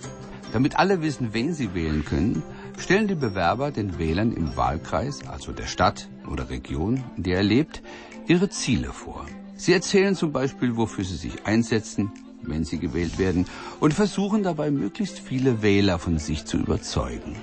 Damit 0.52 0.78
alle 0.78 1.00
wissen, 1.00 1.32
wen 1.32 1.54
sie 1.54 1.72
wählen 1.72 2.04
können, 2.04 2.42
stellen 2.78 3.08
die 3.08 3.14
Bewerber 3.14 3.70
den 3.70 3.98
Wählern 3.98 4.32
im 4.32 4.54
Wahlkreis, 4.54 5.26
also 5.26 5.52
der 5.52 5.66
Stadt 5.66 6.08
oder 6.30 6.50
Region, 6.50 7.02
in 7.16 7.22
der 7.22 7.38
er 7.38 7.42
lebt, 7.42 7.80
ihre 8.26 8.50
Ziele 8.50 8.92
vor. 8.92 9.24
Sie 9.56 9.72
erzählen 9.72 10.14
zum 10.14 10.30
Beispiel, 10.30 10.76
wofür 10.76 11.04
sie 11.04 11.16
sich 11.16 11.46
einsetzen, 11.46 12.12
wenn 12.42 12.64
sie 12.64 12.78
gewählt 12.78 13.18
werden, 13.18 13.46
und 13.80 13.94
versuchen 13.94 14.42
dabei 14.42 14.70
möglichst 14.70 15.18
viele 15.20 15.62
Wähler 15.62 15.98
von 15.98 16.18
sich 16.18 16.44
zu 16.44 16.58
überzeugen. 16.58 17.36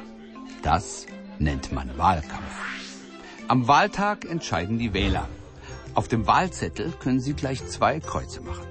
Das 0.62 1.08
nennt 1.40 1.72
man 1.72 1.98
Wahlkampf. 1.98 2.56
Am 3.48 3.68
Wahltag 3.68 4.26
entscheiden 4.26 4.78
die 4.78 4.94
Wähler. 4.94 5.28
Auf 5.98 6.08
dem 6.08 6.28
Wahlzettel 6.28 6.94
können 7.00 7.20
sie 7.20 7.34
gleich 7.34 7.66
zwei 7.66 8.00
Kreuze 8.00 8.42
machen. 8.42 8.68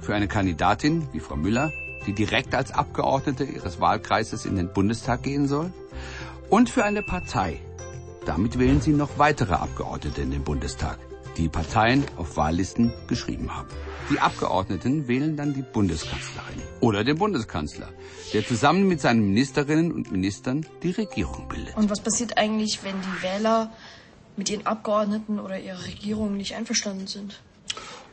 Für 0.00 0.16
eine 0.16 0.26
Kandidatin 0.26 1.06
wie 1.12 1.20
Frau 1.20 1.36
Müller, 1.36 1.72
die 2.08 2.12
direkt 2.12 2.56
als 2.56 2.72
Abgeordnete 2.72 3.44
ihres 3.44 3.80
Wahlkreises 3.80 4.46
in 4.46 4.56
den 4.56 4.72
Bundestag 4.72 5.22
gehen 5.22 5.46
soll, 5.46 5.72
und 6.48 6.68
für 6.68 6.82
eine 6.84 7.04
Partei, 7.04 7.60
Damit 8.26 8.58
wählen 8.58 8.80
sie 8.80 8.90
noch 8.90 9.16
weitere 9.16 9.54
Abgeordnete 9.54 10.22
in 10.22 10.32
den 10.32 10.42
Bundestag, 10.42 10.98
die 11.36 11.48
Parteien 11.48 12.04
auf 12.16 12.36
Wahllisten 12.36 12.92
geschrieben 13.06 13.54
haben. 13.56 13.68
Die 14.10 14.18
Abgeordneten 14.18 15.06
wählen 15.06 15.36
dann 15.36 15.54
die 15.54 15.62
Bundeskanzlerin 15.62 16.60
oder 16.80 17.04
den 17.04 17.16
Bundeskanzler, 17.16 17.88
der 18.32 18.44
zusammen 18.44 18.88
mit 18.88 19.00
seinen 19.00 19.20
Ministerinnen 19.20 19.92
und 19.92 20.10
Ministern 20.10 20.66
die 20.82 20.90
Regierung 20.90 21.46
bildet. 21.48 21.76
Und 21.76 21.90
was 21.90 22.00
passiert 22.00 22.36
eigentlich, 22.36 22.80
wenn 22.82 22.96
die 23.00 23.22
Wähler 23.22 23.70
mit 24.40 24.48
ihren 24.48 24.66
Abgeordneten 24.66 25.38
oder 25.38 25.60
ihrer 25.60 25.84
Regierung 25.84 26.38
nicht 26.38 26.54
einverstanden 26.54 27.06
sind? 27.06 27.42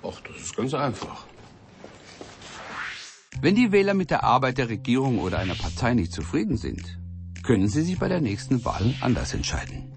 Ach, 0.03 0.19
das 0.27 0.37
ist 0.41 0.57
ganz 0.57 0.73
einfach. 0.73 1.25
Wenn 3.39 3.55
die 3.55 3.71
Wähler 3.71 3.93
mit 3.93 4.11
der 4.11 4.25
Arbeit 4.25 4.57
der 4.57 4.67
Regierung 4.67 5.19
oder 5.19 5.39
einer 5.39 5.55
Partei 5.55 5.93
nicht 5.93 6.11
zufrieden 6.11 6.57
sind, 6.57 6.99
können 7.43 7.69
sie 7.69 7.81
sich 7.81 7.97
bei 7.97 8.09
der 8.09 8.19
nächsten 8.19 8.65
Wahl 8.65 8.93
anders 8.99 9.33
entscheiden. 9.33 9.93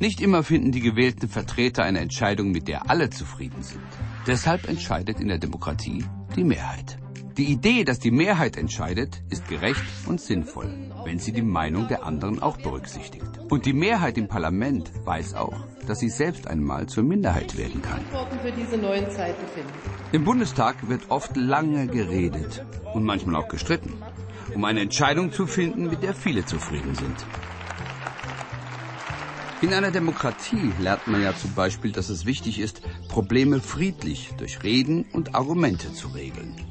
Nicht 0.00 0.22
immer 0.22 0.42
finden 0.42 0.72
die 0.72 0.80
gewählten 0.80 1.28
Vertreter 1.28 1.82
eine 1.82 2.00
Entscheidung, 2.00 2.50
mit 2.50 2.66
der 2.66 2.88
alle 2.88 3.10
zufrieden 3.10 3.62
sind. 3.62 3.90
Deshalb 4.26 4.66
entscheidet 4.68 5.20
in 5.20 5.28
der 5.28 5.38
Demokratie 5.38 6.02
die 6.34 6.44
Mehrheit. 6.44 6.98
Die 7.36 7.52
Idee, 7.52 7.84
dass 7.84 7.98
die 7.98 8.10
Mehrheit 8.10 8.56
entscheidet, 8.56 9.22
ist 9.28 9.46
gerecht 9.48 9.84
und 10.06 10.20
sinnvoll, 10.20 10.72
wenn 11.08 11.18
sie 11.18 11.32
die 11.32 11.40
Meinung 11.40 11.88
der 11.88 12.04
anderen 12.04 12.42
auch 12.42 12.58
berücksichtigt. 12.58 13.24
Und 13.48 13.64
die 13.64 13.72
Mehrheit 13.72 14.18
im 14.18 14.28
Parlament 14.28 14.92
weiß 15.06 15.36
auch, 15.36 15.56
dass 15.86 16.00
sie 16.00 16.10
selbst 16.10 16.46
einmal 16.46 16.86
zur 16.86 17.02
Minderheit 17.02 17.56
werden 17.56 17.80
kann. 17.80 18.02
Im 20.12 20.24
Bundestag 20.24 20.86
wird 20.86 21.10
oft 21.10 21.34
lange 21.34 21.86
geredet 21.86 22.62
und 22.92 23.04
manchmal 23.04 23.36
auch 23.36 23.48
gestritten, 23.48 23.94
um 24.54 24.62
eine 24.66 24.82
Entscheidung 24.82 25.32
zu 25.32 25.46
finden, 25.46 25.88
mit 25.88 26.02
der 26.02 26.12
viele 26.12 26.44
zufrieden 26.44 26.94
sind. 26.94 27.24
In 29.62 29.72
einer 29.72 29.90
Demokratie 29.90 30.72
lernt 30.78 31.06
man 31.06 31.22
ja 31.22 31.34
zum 31.34 31.54
Beispiel, 31.54 31.90
dass 31.90 32.10
es 32.10 32.26
wichtig 32.26 32.60
ist, 32.60 32.82
Probleme 33.08 33.60
friedlich 33.60 34.34
durch 34.36 34.62
Reden 34.62 35.06
und 35.14 35.34
Argumente 35.34 35.90
zu 35.94 36.08
regeln. 36.08 36.67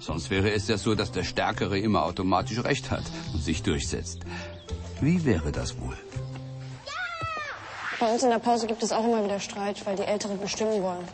Sonst 0.00 0.30
wäre 0.30 0.50
es 0.50 0.66
ja 0.66 0.78
so, 0.78 0.94
dass 0.94 1.12
der 1.12 1.24
Stärkere 1.24 1.78
immer 1.78 2.04
automatisch 2.04 2.64
Recht 2.64 2.90
hat 2.90 3.04
und 3.34 3.42
sich 3.42 3.62
durchsetzt. 3.62 4.20
Wie 5.00 5.24
wäre 5.24 5.52
das 5.52 5.78
wohl? 5.78 5.96
Bei 7.98 8.06
uns 8.10 8.22
in 8.22 8.30
der 8.30 8.38
Pause 8.38 8.66
gibt 8.66 8.82
es 8.82 8.92
auch 8.92 9.04
immer 9.04 9.22
wieder 9.22 9.38
Streit, 9.40 9.84
weil 9.84 9.96
die 9.96 10.04
Älteren 10.04 10.38
bestimmen 10.40 10.82
wollen. 10.82 11.06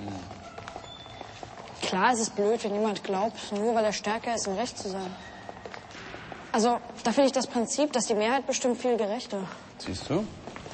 Klar, 1.83 2.13
es 2.13 2.21
ist 2.21 2.37
blöd, 2.37 2.63
wenn 2.63 2.75
jemand 2.75 3.03
glaubt, 3.03 3.53
nur 3.53 3.75
weil 3.75 3.85
er 3.85 3.93
stärker 3.93 4.35
ist, 4.35 4.47
im 4.47 4.55
Recht 4.55 4.79
zu 4.79 4.89
sein. 4.89 5.11
Also, 6.53 6.79
da 7.03 7.13
finde 7.13 7.27
ich 7.27 7.33
das 7.33 7.47
Prinzip, 7.49 7.93
dass 7.93 8.07
die 8.07 8.15
Mehrheit 8.15 8.47
bestimmt, 8.47 8.81
viel 8.81 8.97
gerechter. 8.97 9.41
Siehst 9.79 10.09
du? 10.09 10.25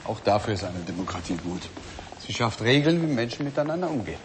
Auch 0.04 0.20
dafür 0.20 0.54
ist 0.54 0.64
eine 0.64 0.80
Demokratie 0.80 1.36
gut. 1.36 1.62
Sie 2.26 2.32
schafft 2.32 2.60
Regeln, 2.62 3.02
wie 3.02 3.12
Menschen 3.12 3.44
miteinander 3.44 3.90
umgehen. 3.90 4.18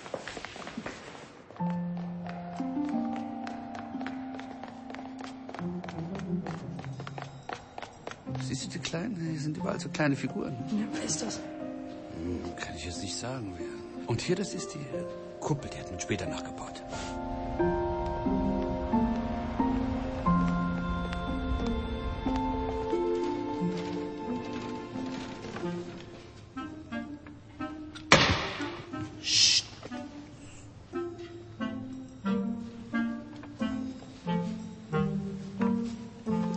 Sind 9.47 9.57
überall 9.57 9.79
so 9.79 9.87
kleine 9.87 10.15
Figuren. 10.15 10.53
Ja, 10.71 10.85
wer 10.91 11.03
ist 11.03 11.21
das? 11.21 11.37
Hm, 11.37 12.55
kann 12.57 12.75
ich 12.75 12.85
jetzt 12.85 13.01
nicht 13.01 13.15
sagen, 13.15 13.53
wer. 13.57 14.07
Und 14.07 14.19
hier, 14.19 14.35
das 14.35 14.53
ist 14.53 14.73
die 14.73 14.85
Kuppel, 15.39 15.69
die 15.69 15.79
hat 15.79 15.89
man 15.89 15.99
später 16.01 16.25
nachgebaut. 16.25 16.83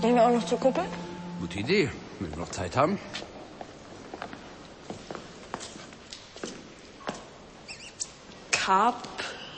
Gehen 0.00 0.14
wir 0.16 0.24
auch 0.24 0.32
noch 0.32 0.46
zur 0.46 0.58
Kuppel? 0.58 0.84
Gute 1.40 1.60
Idee, 1.60 1.88
wenn 2.20 2.30
wir 2.30 2.38
noch 2.38 2.50
Zeit 2.50 2.76
haben. 2.76 2.98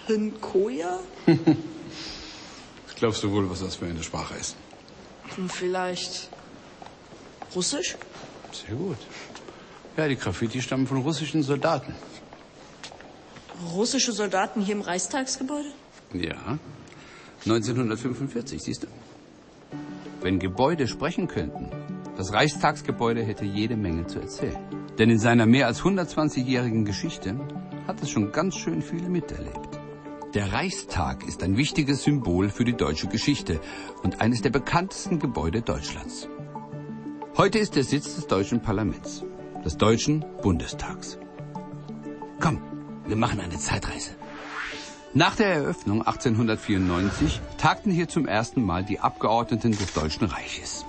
Karpenkoja? 0.07 1.01
Was 1.27 2.95
glaubst 2.97 3.23
du 3.23 3.31
wohl, 3.31 3.51
was 3.51 3.61
das 3.61 3.77
für 3.77 3.87
eine 3.87 4.03
Sprache 4.03 4.35
ist? 4.35 4.57
Hm, 5.37 5.49
Vielleicht 5.49 6.29
Russisch? 7.55 7.97
Sehr 8.53 8.75
gut. 8.77 8.97
Ja, 9.97 10.09
die 10.09 10.17
Graffiti 10.17 10.63
stammen 10.63 10.87
von 10.87 10.99
russischen 10.99 11.43
Soldaten. 11.43 11.95
Russische 13.73 14.13
Soldaten 14.13 14.61
hier 14.63 14.75
im 14.75 14.81
Reichstagsgebäude? 14.81 15.69
Ja, 16.15 16.59
1945, 17.45 18.61
siehst 18.63 18.85
du. 18.85 18.87
Wenn 20.21 20.39
Gebäude 20.39 20.87
sprechen 20.89 21.29
könnten, 21.29 21.69
das 22.23 22.33
Reichstagsgebäude 22.33 23.25
hätte 23.25 23.45
jede 23.45 23.77
Menge 23.77 24.07
zu 24.07 24.21
erzählen. 24.21 24.57
Denn 24.97 25.11
in 25.11 25.19
seiner 25.19 25.45
mehr 25.45 25.67
als 25.67 25.83
120-jährigen 25.83 26.85
Geschichte 26.85 27.35
hat 27.89 28.01
es 28.01 28.11
schon 28.11 28.31
ganz 28.31 28.55
schön 28.55 28.81
viel 28.81 29.09
miterlebt. 29.09 29.81
Der 30.33 30.53
Reichstag 30.53 31.27
ist 31.27 31.43
ein 31.43 31.57
wichtiges 31.57 32.05
Symbol 32.05 32.49
für 32.49 32.65
die 32.65 32.77
deutsche 32.77 33.09
Geschichte 33.09 33.61
und 34.05 34.21
eines 34.21 34.41
der 34.41 34.51
bekanntesten 34.51 35.19
Gebäude 35.19 35.63
Deutschlands. 35.63 36.29
Heute 37.37 37.59
ist 37.59 37.75
der 37.75 37.83
Sitz 37.83 38.15
des 38.15 38.29
deutschen 38.29 38.63
Parlaments, 38.63 39.25
des 39.65 39.77
Deutschen 39.77 40.25
Bundestags. 40.43 41.19
Komm, 42.39 42.63
wir 43.05 43.17
machen 43.17 43.41
eine 43.41 43.59
Zeitreise. 43.59 44.11
Nach 45.13 45.35
der 45.35 45.49
Eröffnung 45.49 46.03
1894 46.03 47.41
tagten 47.59 47.91
hier 47.91 48.07
zum 48.07 48.29
ersten 48.29 48.63
Mal 48.63 48.85
die 48.85 49.01
Abgeordneten 49.01 49.73
des 49.73 49.93
Deutschen 49.93 50.29
Reiches. 50.29 50.87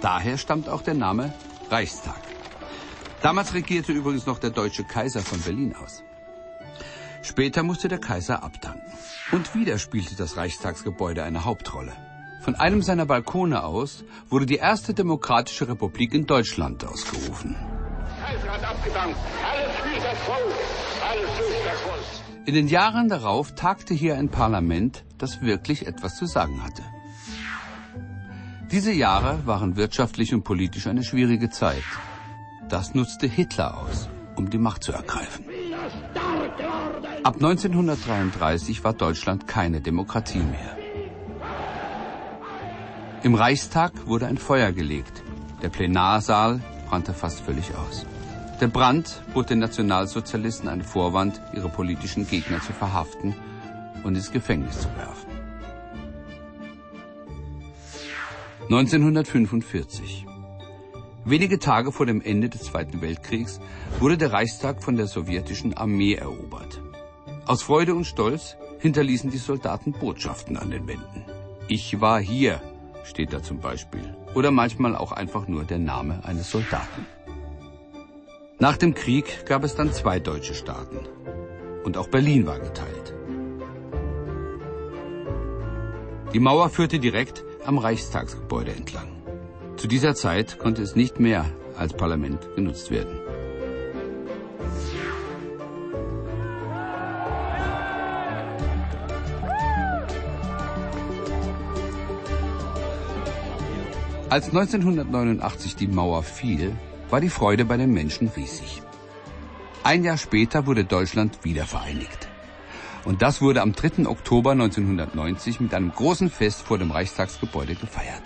Daher 0.00 0.38
stammt 0.38 0.68
auch 0.68 0.82
der 0.82 0.94
Name 0.94 1.32
Reichstag. 1.70 2.20
Damals 3.22 3.54
regierte 3.54 3.92
übrigens 3.92 4.26
noch 4.26 4.38
der 4.38 4.50
deutsche 4.50 4.84
Kaiser 4.84 5.20
von 5.20 5.40
Berlin 5.40 5.74
aus. 5.74 6.02
Später 7.22 7.62
musste 7.62 7.88
der 7.88 7.98
Kaiser 7.98 8.44
abdanken. 8.44 8.92
Und 9.32 9.54
wieder 9.54 9.78
spielte 9.78 10.14
das 10.14 10.36
Reichstagsgebäude 10.36 11.24
eine 11.24 11.44
Hauptrolle. 11.44 11.92
Von 12.42 12.54
einem 12.54 12.82
seiner 12.82 13.06
Balkone 13.06 13.64
aus 13.64 14.04
wurde 14.28 14.46
die 14.46 14.56
erste 14.56 14.94
demokratische 14.94 15.66
Republik 15.66 16.14
in 16.14 16.26
Deutschland 16.26 16.84
ausgerufen. 16.84 17.56
Kaiser 18.24 18.52
hat 18.52 18.64
abgedankt. 18.64 19.16
Alles 19.50 19.76
für 19.76 20.00
das 20.00 20.18
Volk. 20.18 20.54
Alles 21.10 21.30
durch 21.38 21.64
das 21.64 21.80
Volk. 21.80 22.46
In 22.46 22.54
den 22.54 22.68
Jahren 22.68 23.08
darauf 23.08 23.56
tagte 23.56 23.92
hier 23.92 24.16
ein 24.16 24.28
Parlament, 24.28 25.04
das 25.18 25.40
wirklich 25.40 25.88
etwas 25.88 26.16
zu 26.16 26.26
sagen 26.26 26.62
hatte. 26.62 26.84
Diese 28.70 28.90
Jahre 28.92 29.46
waren 29.46 29.76
wirtschaftlich 29.76 30.34
und 30.34 30.42
politisch 30.42 30.88
eine 30.88 31.04
schwierige 31.04 31.50
Zeit. 31.50 31.84
Das 32.68 32.94
nutzte 32.94 33.28
Hitler 33.28 33.78
aus, 33.78 34.08
um 34.34 34.50
die 34.50 34.58
Macht 34.58 34.82
zu 34.82 34.92
ergreifen. 34.92 35.44
Ab 37.22 37.36
1933 37.36 38.82
war 38.82 38.92
Deutschland 38.92 39.46
keine 39.46 39.80
Demokratie 39.80 40.40
mehr. 40.40 40.76
Im 43.22 43.36
Reichstag 43.36 44.06
wurde 44.06 44.26
ein 44.26 44.36
Feuer 44.38 44.72
gelegt. 44.72 45.22
Der 45.62 45.68
Plenarsaal 45.68 46.60
brannte 46.88 47.14
fast 47.14 47.40
völlig 47.40 47.72
aus. 47.74 48.04
Der 48.60 48.68
Brand 48.68 49.22
bot 49.32 49.50
den 49.50 49.60
Nationalsozialisten 49.60 50.68
einen 50.68 50.82
Vorwand, 50.82 51.40
ihre 51.54 51.68
politischen 51.68 52.26
Gegner 52.26 52.60
zu 52.60 52.72
verhaften 52.72 53.34
und 54.02 54.16
ins 54.16 54.32
Gefängnis 54.32 54.80
zu 54.80 54.88
werfen. 54.96 55.35
1945. 58.68 60.26
Wenige 61.24 61.60
Tage 61.60 61.92
vor 61.92 62.04
dem 62.04 62.20
Ende 62.20 62.48
des 62.48 62.64
Zweiten 62.64 63.00
Weltkriegs 63.00 63.60
wurde 64.00 64.18
der 64.18 64.32
Reichstag 64.32 64.82
von 64.82 64.96
der 64.96 65.06
sowjetischen 65.06 65.74
Armee 65.74 66.14
erobert. 66.14 66.82
Aus 67.46 67.62
Freude 67.62 67.94
und 67.94 68.06
Stolz 68.06 68.56
hinterließen 68.80 69.30
die 69.30 69.38
Soldaten 69.38 69.92
Botschaften 69.92 70.56
an 70.56 70.72
den 70.72 70.88
Wänden. 70.88 71.24
Ich 71.68 72.00
war 72.00 72.18
hier, 72.18 72.60
steht 73.04 73.32
da 73.32 73.40
zum 73.40 73.60
Beispiel. 73.60 74.16
Oder 74.34 74.50
manchmal 74.50 74.96
auch 74.96 75.12
einfach 75.12 75.46
nur 75.46 75.62
der 75.62 75.78
Name 75.78 76.24
eines 76.24 76.50
Soldaten. 76.50 77.06
Nach 78.58 78.76
dem 78.76 78.94
Krieg 78.94 79.46
gab 79.46 79.62
es 79.62 79.76
dann 79.76 79.92
zwei 79.92 80.18
deutsche 80.18 80.54
Staaten. 80.54 80.98
Und 81.84 81.96
auch 81.96 82.08
Berlin 82.08 82.46
war 82.46 82.58
geteilt. 82.58 83.14
Die 86.34 86.40
Mauer 86.40 86.68
führte 86.68 86.98
direkt 86.98 87.44
am 87.66 87.78
Reichstagsgebäude 87.78 88.72
entlang. 88.72 89.08
Zu 89.76 89.88
dieser 89.88 90.14
Zeit 90.14 90.58
konnte 90.58 90.82
es 90.82 90.96
nicht 90.96 91.20
mehr 91.20 91.44
als 91.76 91.92
Parlament 91.92 92.54
genutzt 92.54 92.90
werden. 92.90 93.18
Als 104.28 104.48
1989 104.48 105.76
die 105.76 105.86
Mauer 105.86 106.22
fiel, 106.22 106.72
war 107.10 107.20
die 107.20 107.28
Freude 107.28 107.64
bei 107.64 107.76
den 107.76 107.92
Menschen 107.92 108.28
riesig. 108.28 108.82
Ein 109.84 110.02
Jahr 110.02 110.18
später 110.18 110.66
wurde 110.66 110.84
Deutschland 110.84 111.44
wieder 111.44 111.64
vereinigt. 111.64 112.25
Und 113.06 113.22
das 113.22 113.40
wurde 113.40 113.62
am 113.62 113.72
3. 113.72 114.08
Oktober 114.08 114.50
1990 114.50 115.60
mit 115.60 115.72
einem 115.74 115.92
großen 115.92 116.28
Fest 116.28 116.62
vor 116.62 116.76
dem 116.76 116.90
Reichstagsgebäude 116.90 117.76
gefeiert. 117.76 118.22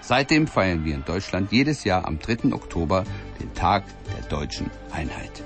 Seitdem 0.00 0.46
feiern 0.46 0.86
wir 0.86 0.94
in 0.94 1.04
Deutschland 1.04 1.52
jedes 1.52 1.84
Jahr 1.84 2.08
am 2.08 2.18
3. 2.18 2.54
Oktober 2.54 3.04
den 3.40 3.52
Tag 3.52 3.84
der 4.16 4.26
deutschen 4.30 4.70
Einheit. 4.90 5.44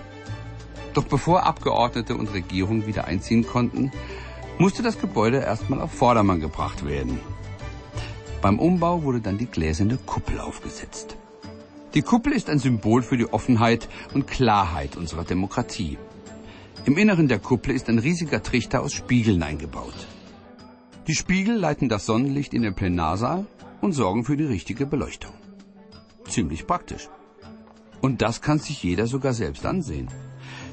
Doch 0.94 1.04
bevor 1.04 1.42
Abgeordnete 1.42 2.14
und 2.14 2.32
Regierung 2.32 2.86
wieder 2.86 3.06
einziehen 3.06 3.44
konnten, 3.44 3.90
musste 4.56 4.84
das 4.84 5.00
Gebäude 5.00 5.38
erstmal 5.40 5.80
auf 5.80 5.92
Vordermann 5.92 6.40
gebracht 6.40 6.86
werden. 6.86 7.18
Beim 8.40 8.60
Umbau 8.60 9.02
wurde 9.02 9.20
dann 9.20 9.36
die 9.36 9.46
gläserne 9.46 9.98
Kuppel 10.06 10.38
aufgesetzt. 10.38 11.16
Die 11.94 12.02
Kuppel 12.02 12.34
ist 12.34 12.48
ein 12.50 12.60
Symbol 12.60 13.02
für 13.02 13.16
die 13.16 13.32
Offenheit 13.32 13.88
und 14.14 14.28
Klarheit 14.28 14.96
unserer 14.96 15.24
Demokratie. 15.24 15.98
Im 16.87 16.96
Inneren 16.99 17.27
der 17.27 17.40
Kuppel 17.40 17.75
ist 17.75 17.88
ein 17.88 17.99
riesiger 17.99 18.44
Trichter 18.44 18.81
aus 18.81 18.92
Spiegeln 18.92 19.42
eingebaut. 19.42 20.07
Die 21.09 21.16
Spiegel 21.16 21.57
leiten 21.57 21.88
das 21.88 22.07
Sonnenlicht 22.07 22.55
in 22.55 22.62
den 22.62 22.77
Plenarsaal 22.77 23.44
und 23.81 23.92
sorgen 23.92 24.25
für 24.25 24.37
die 24.37 24.44
richtige 24.44 24.87
Beleuchtung. 24.87 25.33
Ziemlich 26.29 26.64
praktisch. 26.64 27.09
Und 28.01 28.22
das 28.22 28.40
kann 28.40 28.61
sich 28.61 28.85
jeder 28.85 29.09
sogar 29.09 29.33
selbst 29.33 29.66
ansehen. 29.66 30.09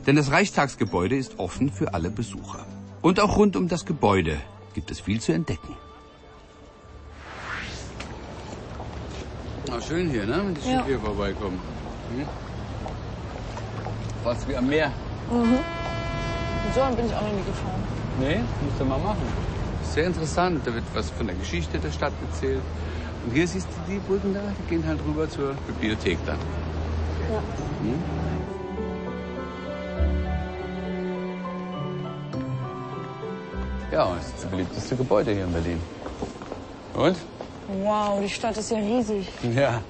Denn 0.06 0.16
das 0.16 0.30
Reichstagsgebäude 0.30 1.16
ist 1.16 1.40
offen 1.40 1.72
für 1.72 1.96
alle 1.96 2.12
Besucher. 2.12 2.68
Und 3.02 3.20
auch 3.20 3.36
rund 3.36 3.56
um 3.56 3.68
das 3.68 3.84
Gebäude 3.84 4.38
gibt 4.76 4.92
es 4.92 5.00
viel 5.00 5.20
zu 5.20 5.32
entdecken. 5.32 5.76
Na, 9.68 9.82
schön 9.82 10.12
hier, 10.12 10.28
ne? 10.28 10.44
Wenn 10.46 10.54
die 10.54 10.62
Ja. 10.62 10.78
Schiffe 10.78 10.90
hier 10.90 11.00
vorbeikommen. 11.00 11.60
Hm? 12.16 12.28
Was 14.24 14.48
wie 14.48 14.56
am 14.56 14.68
Meer. 14.68 14.92
Mhm. 15.32 15.58
So 16.74 16.80
dann 16.80 16.96
bin 16.96 17.06
ich 17.06 17.14
auch 17.14 17.22
noch 17.22 17.32
nie 17.32 17.44
gefahren. 17.46 17.84
Nee, 18.20 18.40
musst 18.66 18.80
du 18.80 18.86
mal 18.86 18.98
machen. 18.98 19.22
Sehr 19.84 20.06
interessant. 20.08 20.62
Da 20.66 20.74
wird 20.74 20.84
was 20.94 21.10
von 21.12 21.28
der 21.28 21.36
Geschichte 21.36 21.78
der 21.80 21.92
Stadt 21.92 22.14
erzählt. 22.30 22.62
Und 23.26 23.34
hier 23.34 23.48
siehst 23.48 23.68
du 23.68 23.92
die 23.92 24.00
Brücken 24.00 24.34
da, 24.34 24.42
die 24.60 24.70
gehen 24.70 24.86
halt 24.88 25.00
rüber 25.08 25.30
zur 25.30 25.54
Bibliothek 25.68 26.18
dann. 26.26 26.38
Ja. 27.32 27.40
Hm? 27.82 28.04
Ja, 33.92 34.16
das 34.16 34.26
ist 34.26 34.34
das 34.38 34.46
beliebteste 34.46 34.96
Gebäude 34.96 35.32
hier 35.32 35.44
in 35.44 35.54
Berlin. 35.54 35.80
Und? 36.96 37.18
Wow, 37.84 38.20
die 38.22 38.30
Stadt 38.30 38.58
ist 38.58 38.72
ja 38.72 38.78
riesig. 38.78 39.30
Ja, 39.56 39.82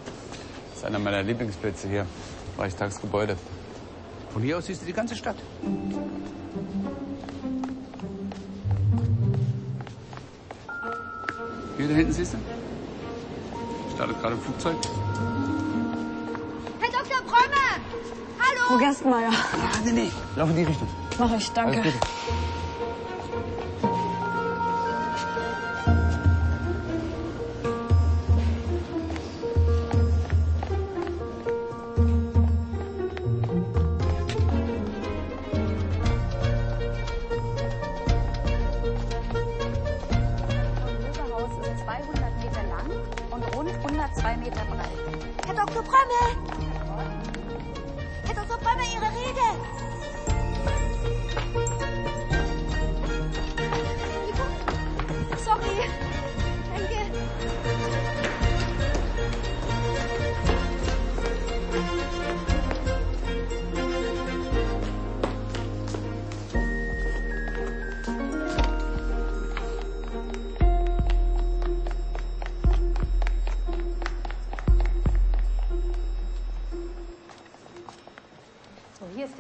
das 0.70 0.80
ist 0.80 0.86
einer 0.86 1.00
meiner 1.00 1.24
Lieblingsplätze 1.24 1.88
hier. 1.88 2.06
Reichstagsgebäude. 2.58 3.38
Von 4.32 4.42
hier 4.42 4.58
aus 4.58 4.66
siehst 4.66 4.82
du 4.82 4.86
die 4.86 4.94
ganze 4.94 5.16
Stadt. 5.16 5.38
Hier 11.84 11.89
da 11.89 11.98
hinten 11.98 12.13
siehst 12.13 12.34
du? 12.34 12.38
Startet 13.93 14.22
gerade 14.22 14.36
ein 14.36 14.41
Flugzeug. 14.41 14.78
Herr 16.80 16.89
Dr. 16.89 17.22
Brömme! 17.26 17.65
Hallo! 18.39 18.67
Frau 18.69 18.78
Gerstenmeier. 18.78 19.32
Ah, 19.34 19.80
nee, 19.84 19.91
nee. 19.91 20.12
Lauf 20.38 20.50
in 20.52 20.56
die 20.56 20.63
Richtung. 20.63 20.88
Mach 21.19 21.36
ich, 21.36 21.52
danke. 21.52 21.84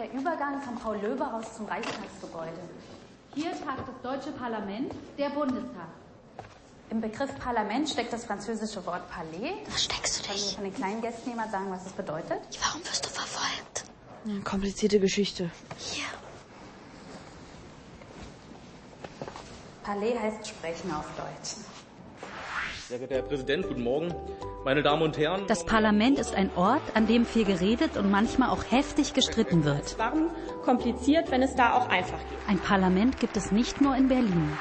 Der 0.03 0.11
Übergang 0.19 0.61
vom 0.61 0.75
Paul-Löbe-Haus 0.77 1.55
zum 1.55 1.65
Reichstagsgebäude. 1.65 2.51
Hier 3.35 3.51
tagt 3.51 3.87
das 3.87 4.01
deutsche 4.03 4.31
Parlament, 4.37 4.91
der 5.17 5.29
Bundestag. 5.29 5.87
Im 6.89 6.99
Begriff 6.99 7.33
Parlament 7.39 7.89
steckt 7.89 8.11
das 8.11 8.25
französische 8.25 8.85
Wort 8.85 9.09
Palais. 9.09 9.53
Was 9.69 9.85
steckst 9.85 10.19
du 10.19 10.23
Kann 10.27 10.35
mir 10.35 10.41
dich? 10.41 10.55
von 10.55 10.63
den 10.65 10.73
kleinen 10.75 11.01
Gästen 11.01 11.29
jemand 11.29 11.51
sagen, 11.51 11.71
was 11.71 11.85
das 11.85 11.93
bedeutet? 11.93 12.39
Warum 12.61 12.81
wirst 12.85 13.05
du 13.05 13.09
verfolgt? 13.09 13.85
Ja, 14.25 14.33
komplizierte 14.43 14.99
Geschichte. 14.99 15.49
Hier. 15.77 16.03
Palais 19.83 20.19
heißt 20.19 20.47
sprechen 20.47 20.93
auf 20.93 21.05
Deutsch. 21.15 21.55
Sehr 22.89 22.97
geehrter 22.99 23.15
Herr 23.15 23.23
Präsident, 23.23 23.67
guten 23.67 23.83
Morgen. 23.83 24.13
Meine 24.65 24.81
Damen 24.81 25.01
und 25.01 25.17
Herren. 25.17 25.41
Das 25.47 25.65
Parlament 25.65 26.17
ist 26.17 26.35
ein 26.35 26.49
Ort, 26.55 26.81
an 26.93 27.05
dem 27.05 27.25
viel 27.25 27.43
geredet 27.43 27.97
und 27.97 28.09
manchmal 28.09 28.49
auch 28.49 28.63
heftig 28.71 29.13
gestritten 29.13 29.65
wird. 29.65 29.95
Warum 29.97 30.29
kompliziert, 30.63 31.31
wenn 31.31 31.41
es 31.41 31.53
da 31.53 31.73
auch 31.73 31.89
einfach 31.89 32.19
geht? 32.29 32.39
Ein 32.47 32.59
Parlament 32.59 33.19
gibt 33.19 33.35
es 33.35 33.51
nicht 33.51 33.81
nur 33.81 33.93
in 33.97 34.07
Berlin. 34.07 34.57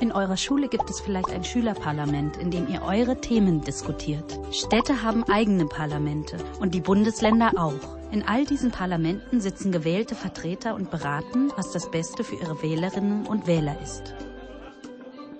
In 0.00 0.10
eurer 0.10 0.38
Schule 0.38 0.68
gibt 0.68 0.88
es 0.88 1.00
vielleicht 1.00 1.30
ein 1.30 1.44
Schülerparlament, 1.44 2.38
in 2.38 2.50
dem 2.50 2.66
ihr 2.66 2.82
eure 2.82 3.20
Themen 3.20 3.60
diskutiert. 3.60 4.38
Städte 4.52 5.02
haben 5.02 5.22
eigene 5.24 5.66
Parlamente 5.66 6.38
und 6.58 6.74
die 6.74 6.80
Bundesländer 6.80 7.52
auch. 7.58 7.98
In 8.10 8.26
all 8.26 8.46
diesen 8.46 8.70
Parlamenten 8.70 9.42
sitzen 9.42 9.70
gewählte 9.70 10.14
Vertreter 10.14 10.74
und 10.74 10.90
beraten, 10.90 11.52
was 11.56 11.72
das 11.72 11.90
Beste 11.90 12.24
für 12.24 12.36
ihre 12.36 12.62
Wählerinnen 12.62 13.26
und 13.26 13.46
Wähler 13.46 13.76
ist. 13.82 14.14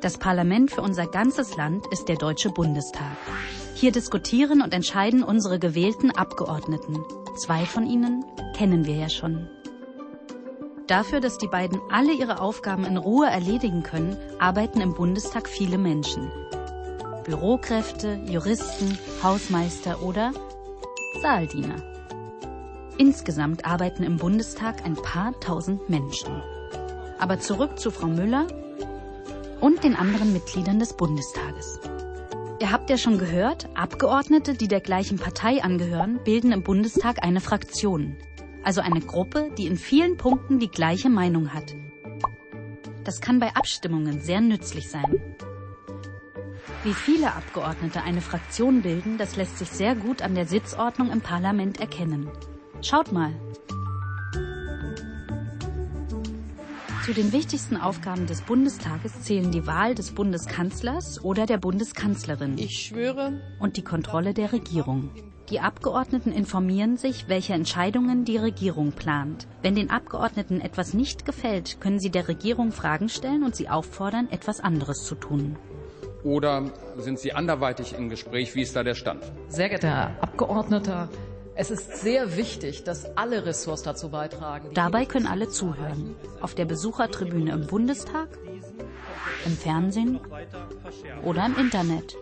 Das 0.02 0.18
Parlament 0.18 0.70
für 0.70 0.82
unser 0.82 1.06
ganzes 1.06 1.56
Land 1.56 1.86
ist 1.90 2.08
der 2.08 2.16
Deutsche 2.16 2.50
Bundestag. 2.50 3.16
Hier 3.82 3.90
diskutieren 3.90 4.62
und 4.62 4.72
entscheiden 4.72 5.24
unsere 5.24 5.58
gewählten 5.58 6.12
Abgeordneten. 6.12 7.04
Zwei 7.34 7.66
von 7.66 7.84
ihnen 7.84 8.24
kennen 8.56 8.86
wir 8.86 8.94
ja 8.94 9.08
schon. 9.08 9.50
Dafür, 10.86 11.18
dass 11.18 11.36
die 11.36 11.48
beiden 11.48 11.80
alle 11.90 12.12
ihre 12.12 12.40
Aufgaben 12.40 12.84
in 12.84 12.96
Ruhe 12.96 13.26
erledigen 13.26 13.82
können, 13.82 14.16
arbeiten 14.38 14.80
im 14.80 14.94
Bundestag 14.94 15.48
viele 15.48 15.78
Menschen. 15.78 16.30
Bürokräfte, 17.24 18.20
Juristen, 18.24 18.96
Hausmeister 19.20 20.00
oder 20.00 20.30
Saaldiener. 21.20 21.82
Insgesamt 22.98 23.64
arbeiten 23.64 24.04
im 24.04 24.16
Bundestag 24.16 24.86
ein 24.86 24.94
paar 24.94 25.32
tausend 25.40 25.90
Menschen. 25.90 26.40
Aber 27.18 27.40
zurück 27.40 27.80
zu 27.80 27.90
Frau 27.90 28.06
Müller 28.06 28.46
und 29.60 29.82
den 29.82 29.96
anderen 29.96 30.32
Mitgliedern 30.32 30.78
des 30.78 30.92
Bundestages. 30.92 31.80
Ihr 32.62 32.70
habt 32.70 32.90
ja 32.90 32.96
schon 32.96 33.18
gehört, 33.18 33.68
Abgeordnete, 33.74 34.54
die 34.54 34.68
der 34.68 34.80
gleichen 34.80 35.18
Partei 35.18 35.64
angehören, 35.64 36.20
bilden 36.22 36.52
im 36.52 36.62
Bundestag 36.62 37.24
eine 37.24 37.40
Fraktion. 37.40 38.16
Also 38.62 38.80
eine 38.80 39.00
Gruppe, 39.00 39.50
die 39.58 39.66
in 39.66 39.76
vielen 39.76 40.16
Punkten 40.16 40.60
die 40.60 40.70
gleiche 40.70 41.10
Meinung 41.10 41.52
hat. 41.52 41.74
Das 43.02 43.20
kann 43.20 43.40
bei 43.40 43.56
Abstimmungen 43.56 44.20
sehr 44.20 44.40
nützlich 44.40 44.88
sein. 44.88 45.20
Wie 46.84 46.94
viele 46.94 47.34
Abgeordnete 47.34 48.04
eine 48.04 48.20
Fraktion 48.20 48.82
bilden, 48.82 49.18
das 49.18 49.34
lässt 49.34 49.58
sich 49.58 49.68
sehr 49.68 49.96
gut 49.96 50.22
an 50.22 50.36
der 50.36 50.46
Sitzordnung 50.46 51.10
im 51.10 51.20
Parlament 51.20 51.80
erkennen. 51.80 52.30
Schaut 52.80 53.10
mal. 53.10 53.32
Zu 57.04 57.12
den 57.12 57.32
wichtigsten 57.32 57.76
Aufgaben 57.76 58.28
des 58.28 58.42
Bundestages 58.42 59.22
zählen 59.22 59.50
die 59.50 59.66
Wahl 59.66 59.96
des 59.96 60.12
Bundeskanzlers 60.12 61.24
oder 61.24 61.46
der 61.46 61.58
Bundeskanzlerin. 61.58 62.56
Ich 62.58 62.78
schwöre. 62.78 63.40
Und 63.58 63.76
die 63.76 63.82
Kontrolle 63.82 64.34
der 64.34 64.52
Regierung. 64.52 65.10
Die 65.50 65.58
Abgeordneten 65.58 66.30
informieren 66.30 66.96
sich, 66.96 67.26
welche 67.26 67.54
Entscheidungen 67.54 68.24
die 68.24 68.36
Regierung 68.36 68.92
plant. 68.92 69.48
Wenn 69.62 69.74
den 69.74 69.90
Abgeordneten 69.90 70.60
etwas 70.60 70.94
nicht 70.94 71.24
gefällt, 71.24 71.80
können 71.80 71.98
sie 71.98 72.10
der 72.10 72.28
Regierung 72.28 72.70
Fragen 72.70 73.08
stellen 73.08 73.42
und 73.42 73.56
sie 73.56 73.68
auffordern, 73.68 74.28
etwas 74.30 74.60
anderes 74.60 75.04
zu 75.04 75.16
tun. 75.16 75.56
Oder 76.22 76.70
sind 76.98 77.18
Sie 77.18 77.32
anderweitig 77.32 77.94
im 77.98 78.08
Gespräch? 78.08 78.54
Wie 78.54 78.62
ist 78.62 78.76
da 78.76 78.84
der 78.84 78.94
Stand? 78.94 79.24
Sehr 79.48 79.68
geehrter 79.68 79.88
Herr 79.88 80.22
Abgeordneter, 80.22 81.08
Es 81.62 81.70
ist 81.70 81.98
sehr 81.98 82.36
wichtig, 82.36 82.82
dass 82.82 83.16
alle 83.16 83.46
Ressorts 83.46 83.84
dazu 83.84 84.08
beitragen. 84.08 84.70
Dabei 84.74 85.04
können 85.04 85.28
alle 85.28 85.48
zuhören. 85.48 86.16
Auf 86.40 86.56
der 86.56 86.64
Besuchertribüne 86.64 87.52
im 87.52 87.68
Bundestag, 87.68 88.36
im 89.46 89.52
Fernsehen 89.52 90.18
oder 91.22 91.46
im 91.46 91.56
Internet. 91.56 92.16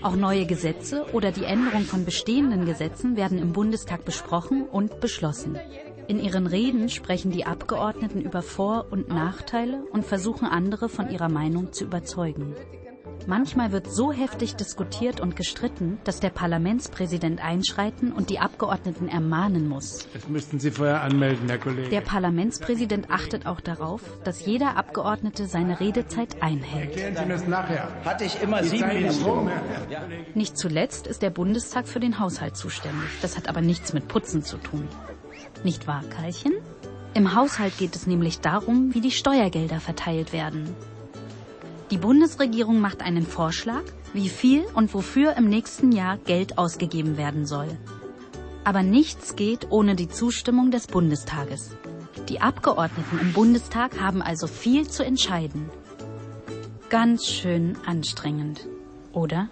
Auch 0.00 0.16
neue 0.16 0.46
Gesetze 0.46 1.04
oder 1.12 1.30
die 1.30 1.44
Änderung 1.44 1.82
von 1.82 2.06
bestehenden 2.06 2.64
Gesetzen 2.64 3.16
werden 3.18 3.36
im 3.36 3.52
Bundestag 3.52 4.06
besprochen 4.06 4.66
und 4.66 4.98
beschlossen. 5.00 5.58
In 6.08 6.18
ihren 6.18 6.46
Reden 6.46 6.88
sprechen 6.88 7.32
die 7.32 7.44
Abgeordneten 7.44 8.22
über 8.22 8.40
Vor- 8.40 8.86
und 8.90 9.10
Nachteile 9.10 9.84
und 9.92 10.06
versuchen 10.06 10.46
andere 10.46 10.88
von 10.88 11.10
ihrer 11.10 11.28
Meinung 11.28 11.74
zu 11.74 11.84
überzeugen. 11.84 12.56
Manchmal 13.26 13.72
wird 13.72 13.90
so 13.90 14.12
heftig 14.12 14.56
diskutiert 14.56 15.20
und 15.20 15.36
gestritten, 15.36 15.98
dass 16.04 16.20
der 16.20 16.30
Parlamentspräsident 16.30 17.42
einschreiten 17.44 18.12
und 18.12 18.30
die 18.30 18.38
Abgeordneten 18.38 19.08
ermahnen 19.08 19.68
muss. 19.68 20.08
Das 20.12 20.28
müssten 20.28 20.58
Sie 20.58 20.70
vorher 20.70 21.02
anmelden, 21.02 21.48
Herr 21.48 21.58
Kollege. 21.58 21.88
Der 21.90 22.00
Parlamentspräsident 22.00 23.10
achtet 23.10 23.46
auch 23.46 23.60
darauf, 23.60 24.02
dass 24.24 24.44
jeder 24.44 24.76
Abgeordnete 24.76 25.46
seine 25.46 25.80
Redezeit 25.80 26.42
einhält. 26.42 26.90
Erklären 26.96 27.16
Sie 27.16 27.22
mir 27.26 27.34
das 27.34 27.46
nachher. 27.46 27.88
Hatte 28.04 28.24
ich 28.24 28.40
immer 28.42 28.62
Die 28.62 28.68
sieben 28.68 28.88
Minuten. 28.88 29.22
rum. 29.24 29.50
Ja. 29.90 30.02
Nicht 30.34 30.56
zuletzt 30.56 31.06
ist 31.06 31.22
der 31.22 31.30
Bundestag 31.30 31.88
für 31.88 32.00
den 32.00 32.18
Haushalt 32.18 32.56
zuständig. 32.56 33.08
Das 33.22 33.36
hat 33.36 33.48
aber 33.48 33.60
nichts 33.60 33.92
mit 33.92 34.08
Putzen 34.08 34.42
zu 34.42 34.56
tun. 34.56 34.88
Nicht 35.62 35.86
wahr, 35.86 36.02
Karlchen? 36.10 36.52
Im 37.12 37.34
Haushalt 37.34 37.76
geht 37.76 37.96
es 37.96 38.06
nämlich 38.06 38.40
darum, 38.40 38.94
wie 38.94 39.00
die 39.00 39.10
Steuergelder 39.10 39.80
verteilt 39.80 40.32
werden. 40.32 40.74
Die 41.90 41.98
Bundesregierung 41.98 42.80
macht 42.80 43.02
einen 43.02 43.26
Vorschlag, 43.26 43.82
wie 44.12 44.28
viel 44.28 44.64
und 44.74 44.94
wofür 44.94 45.36
im 45.36 45.48
nächsten 45.48 45.90
Jahr 45.90 46.18
Geld 46.18 46.56
ausgegeben 46.56 47.16
werden 47.16 47.46
soll. 47.46 47.76
Aber 48.62 48.84
nichts 48.84 49.34
geht 49.34 49.70
ohne 49.70 49.96
die 49.96 50.08
Zustimmung 50.08 50.70
des 50.70 50.86
Bundestages. 50.86 51.70
Die 52.28 52.40
Abgeordneten 52.40 53.18
im 53.20 53.32
Bundestag 53.32 54.00
haben 54.00 54.22
also 54.22 54.46
viel 54.46 54.88
zu 54.88 55.04
entscheiden. 55.04 55.68
Ganz 56.90 57.26
schön 57.26 57.76
anstrengend, 57.86 58.68
oder? 59.12 59.48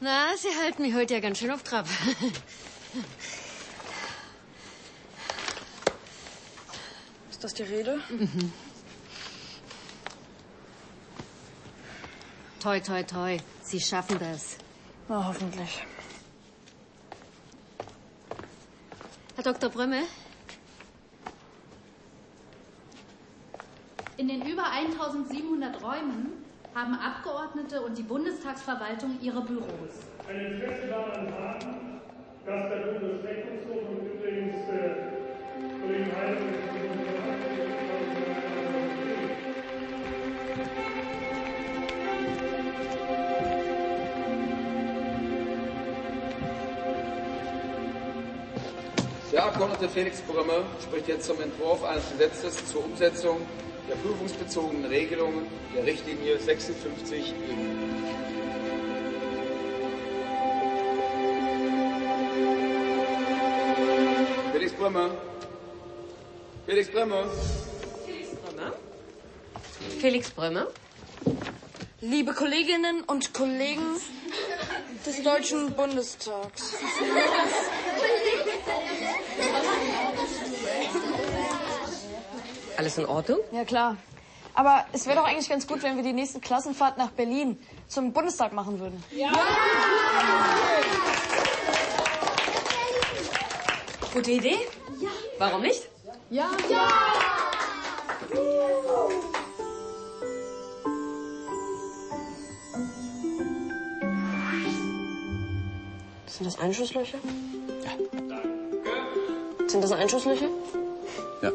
Na, 0.00 0.36
Sie 0.36 0.48
halten 0.64 0.82
mich 0.82 0.94
heute 0.94 1.14
ja 1.14 1.20
ganz 1.20 1.38
schön 1.38 1.52
auf 1.52 1.62
Trab. 1.62 1.86
Ist 7.30 7.42
das 7.42 7.54
die 7.54 7.62
Rede? 7.64 8.00
Mhm. 8.10 8.52
Toi, 12.60 12.80
toi, 12.80 13.02
toi. 13.02 13.36
Sie 13.62 13.80
schaffen 13.80 14.18
das. 14.18 14.56
Na, 15.08 15.26
hoffentlich. 15.26 15.84
Herr 19.34 19.44
Dr. 19.44 19.68
Brömme? 19.68 20.02
In 24.16 24.28
den 24.28 24.46
über 24.46 24.70
1700 24.70 25.82
Räumen 25.82 26.44
haben 26.74 26.94
Abgeordnete 26.94 27.82
und 27.82 27.98
die 27.98 28.02
Bundestagsverwaltung 28.02 29.18
ihre 29.20 29.42
Büros. 29.42 29.92
Ein 30.28 30.40
Interesse 30.40 30.86
daran 30.86 31.32
haben, 31.34 31.83
dass 32.46 32.68
der 32.68 32.76
Bundesrechnungshof 32.76 33.88
und 33.88 34.06
übrigens 34.06 34.68
äh, 34.68 35.80
Kollege 35.80 36.16
Heidel 36.16 36.36
Der 49.32 49.46
Abgeordnete 49.46 49.88
Felix 49.88 50.20
Brümmer 50.20 50.62
spricht 50.80 51.08
jetzt 51.08 51.26
zum 51.26 51.40
Entwurf 51.40 51.82
eines 51.82 52.08
Gesetzes 52.10 52.66
zur 52.66 52.84
Umsetzung 52.84 53.38
der 53.88 53.96
prüfungsbezogenen 53.96 54.84
Regelungen 54.84 55.46
der 55.74 55.84
Richtlinie 55.84 56.38
56 56.38 57.32
EU. 57.32 58.23
Felix 64.84 64.92
Brümmer. 64.92 65.10
Felix 66.66 66.90
Brümmer. 66.90 67.24
Felix 68.04 68.28
Brömer? 68.36 68.72
Felix 69.98 70.30
Brömer? 70.30 70.66
Liebe 72.02 72.34
Kolleginnen 72.34 73.02
und 73.04 73.32
Kollegen 73.32 73.96
des 75.06 75.22
Deutschen 75.22 75.72
Bundestags. 75.72 76.74
Alles 82.76 82.98
in 82.98 83.06
Ordnung? 83.06 83.38
Ja, 83.52 83.64
klar. 83.64 83.96
Aber 84.52 84.84
es 84.92 85.06
wäre 85.06 85.16
doch 85.16 85.24
eigentlich 85.24 85.48
ganz 85.48 85.66
gut, 85.66 85.82
wenn 85.82 85.96
wir 85.96 86.02
die 86.02 86.12
nächste 86.12 86.40
Klassenfahrt 86.40 86.98
nach 86.98 87.10
Berlin 87.12 87.58
zum 87.88 88.12
Bundestag 88.12 88.52
machen 88.52 88.78
würden. 88.78 89.02
Gute 94.14 94.30
Idee? 94.30 94.58
Ja. 95.38 95.46
Warum 95.46 95.62
nicht? 95.62 95.88
Ja. 96.30 96.50
Sind 106.26 106.46
das 106.46 106.58
Einschusslöcher? 106.58 107.18
Ja. 107.84 109.68
Sind 109.68 109.82
das 109.82 109.92
Einschusslöcher? 109.92 110.48
Ja. 111.42 111.52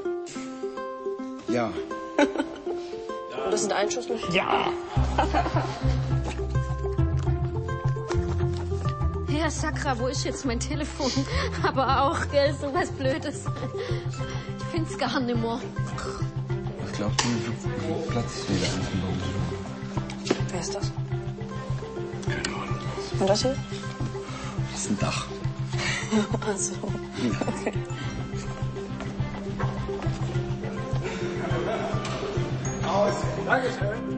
Ja. 1.48 1.74
Und 3.46 3.52
das 3.52 3.62
sind 3.62 3.74
Einschusslöcher? 3.74 4.32
Ja. 4.34 4.72
Ja, 9.40 9.50
Sakra, 9.50 9.98
wo 9.98 10.08
ist 10.08 10.26
jetzt 10.26 10.44
mein 10.46 10.60
Telefon? 10.60 11.10
Aber 11.64 12.04
auch, 12.04 12.30
gell, 12.30 12.54
so 12.60 12.74
was 12.74 12.92
Blödes. 12.92 13.46
Ich 14.58 14.66
find's 14.66 14.98
gar 14.98 15.18
nicht 15.22 15.40
mehr. 15.40 15.62
Ich 16.86 16.92
glaube, 16.92 17.16
du 17.24 18.12
Platz 18.12 18.44
wieder 18.50 18.68
an 18.68 18.82
dem 18.92 19.00
Baum. 19.00 19.18
Wer 20.52 20.60
ist 20.60 20.76
das? 20.76 20.92
Und 23.18 23.30
das 23.30 23.42
hier? 23.42 23.56
Das 24.74 24.82
ist 24.82 24.90
ein 24.90 25.00
Dach. 25.00 25.26
Also. 26.46 26.74
Okay. 26.82 27.74
Aus. 32.86 33.14
Dankeschön. 33.46 34.09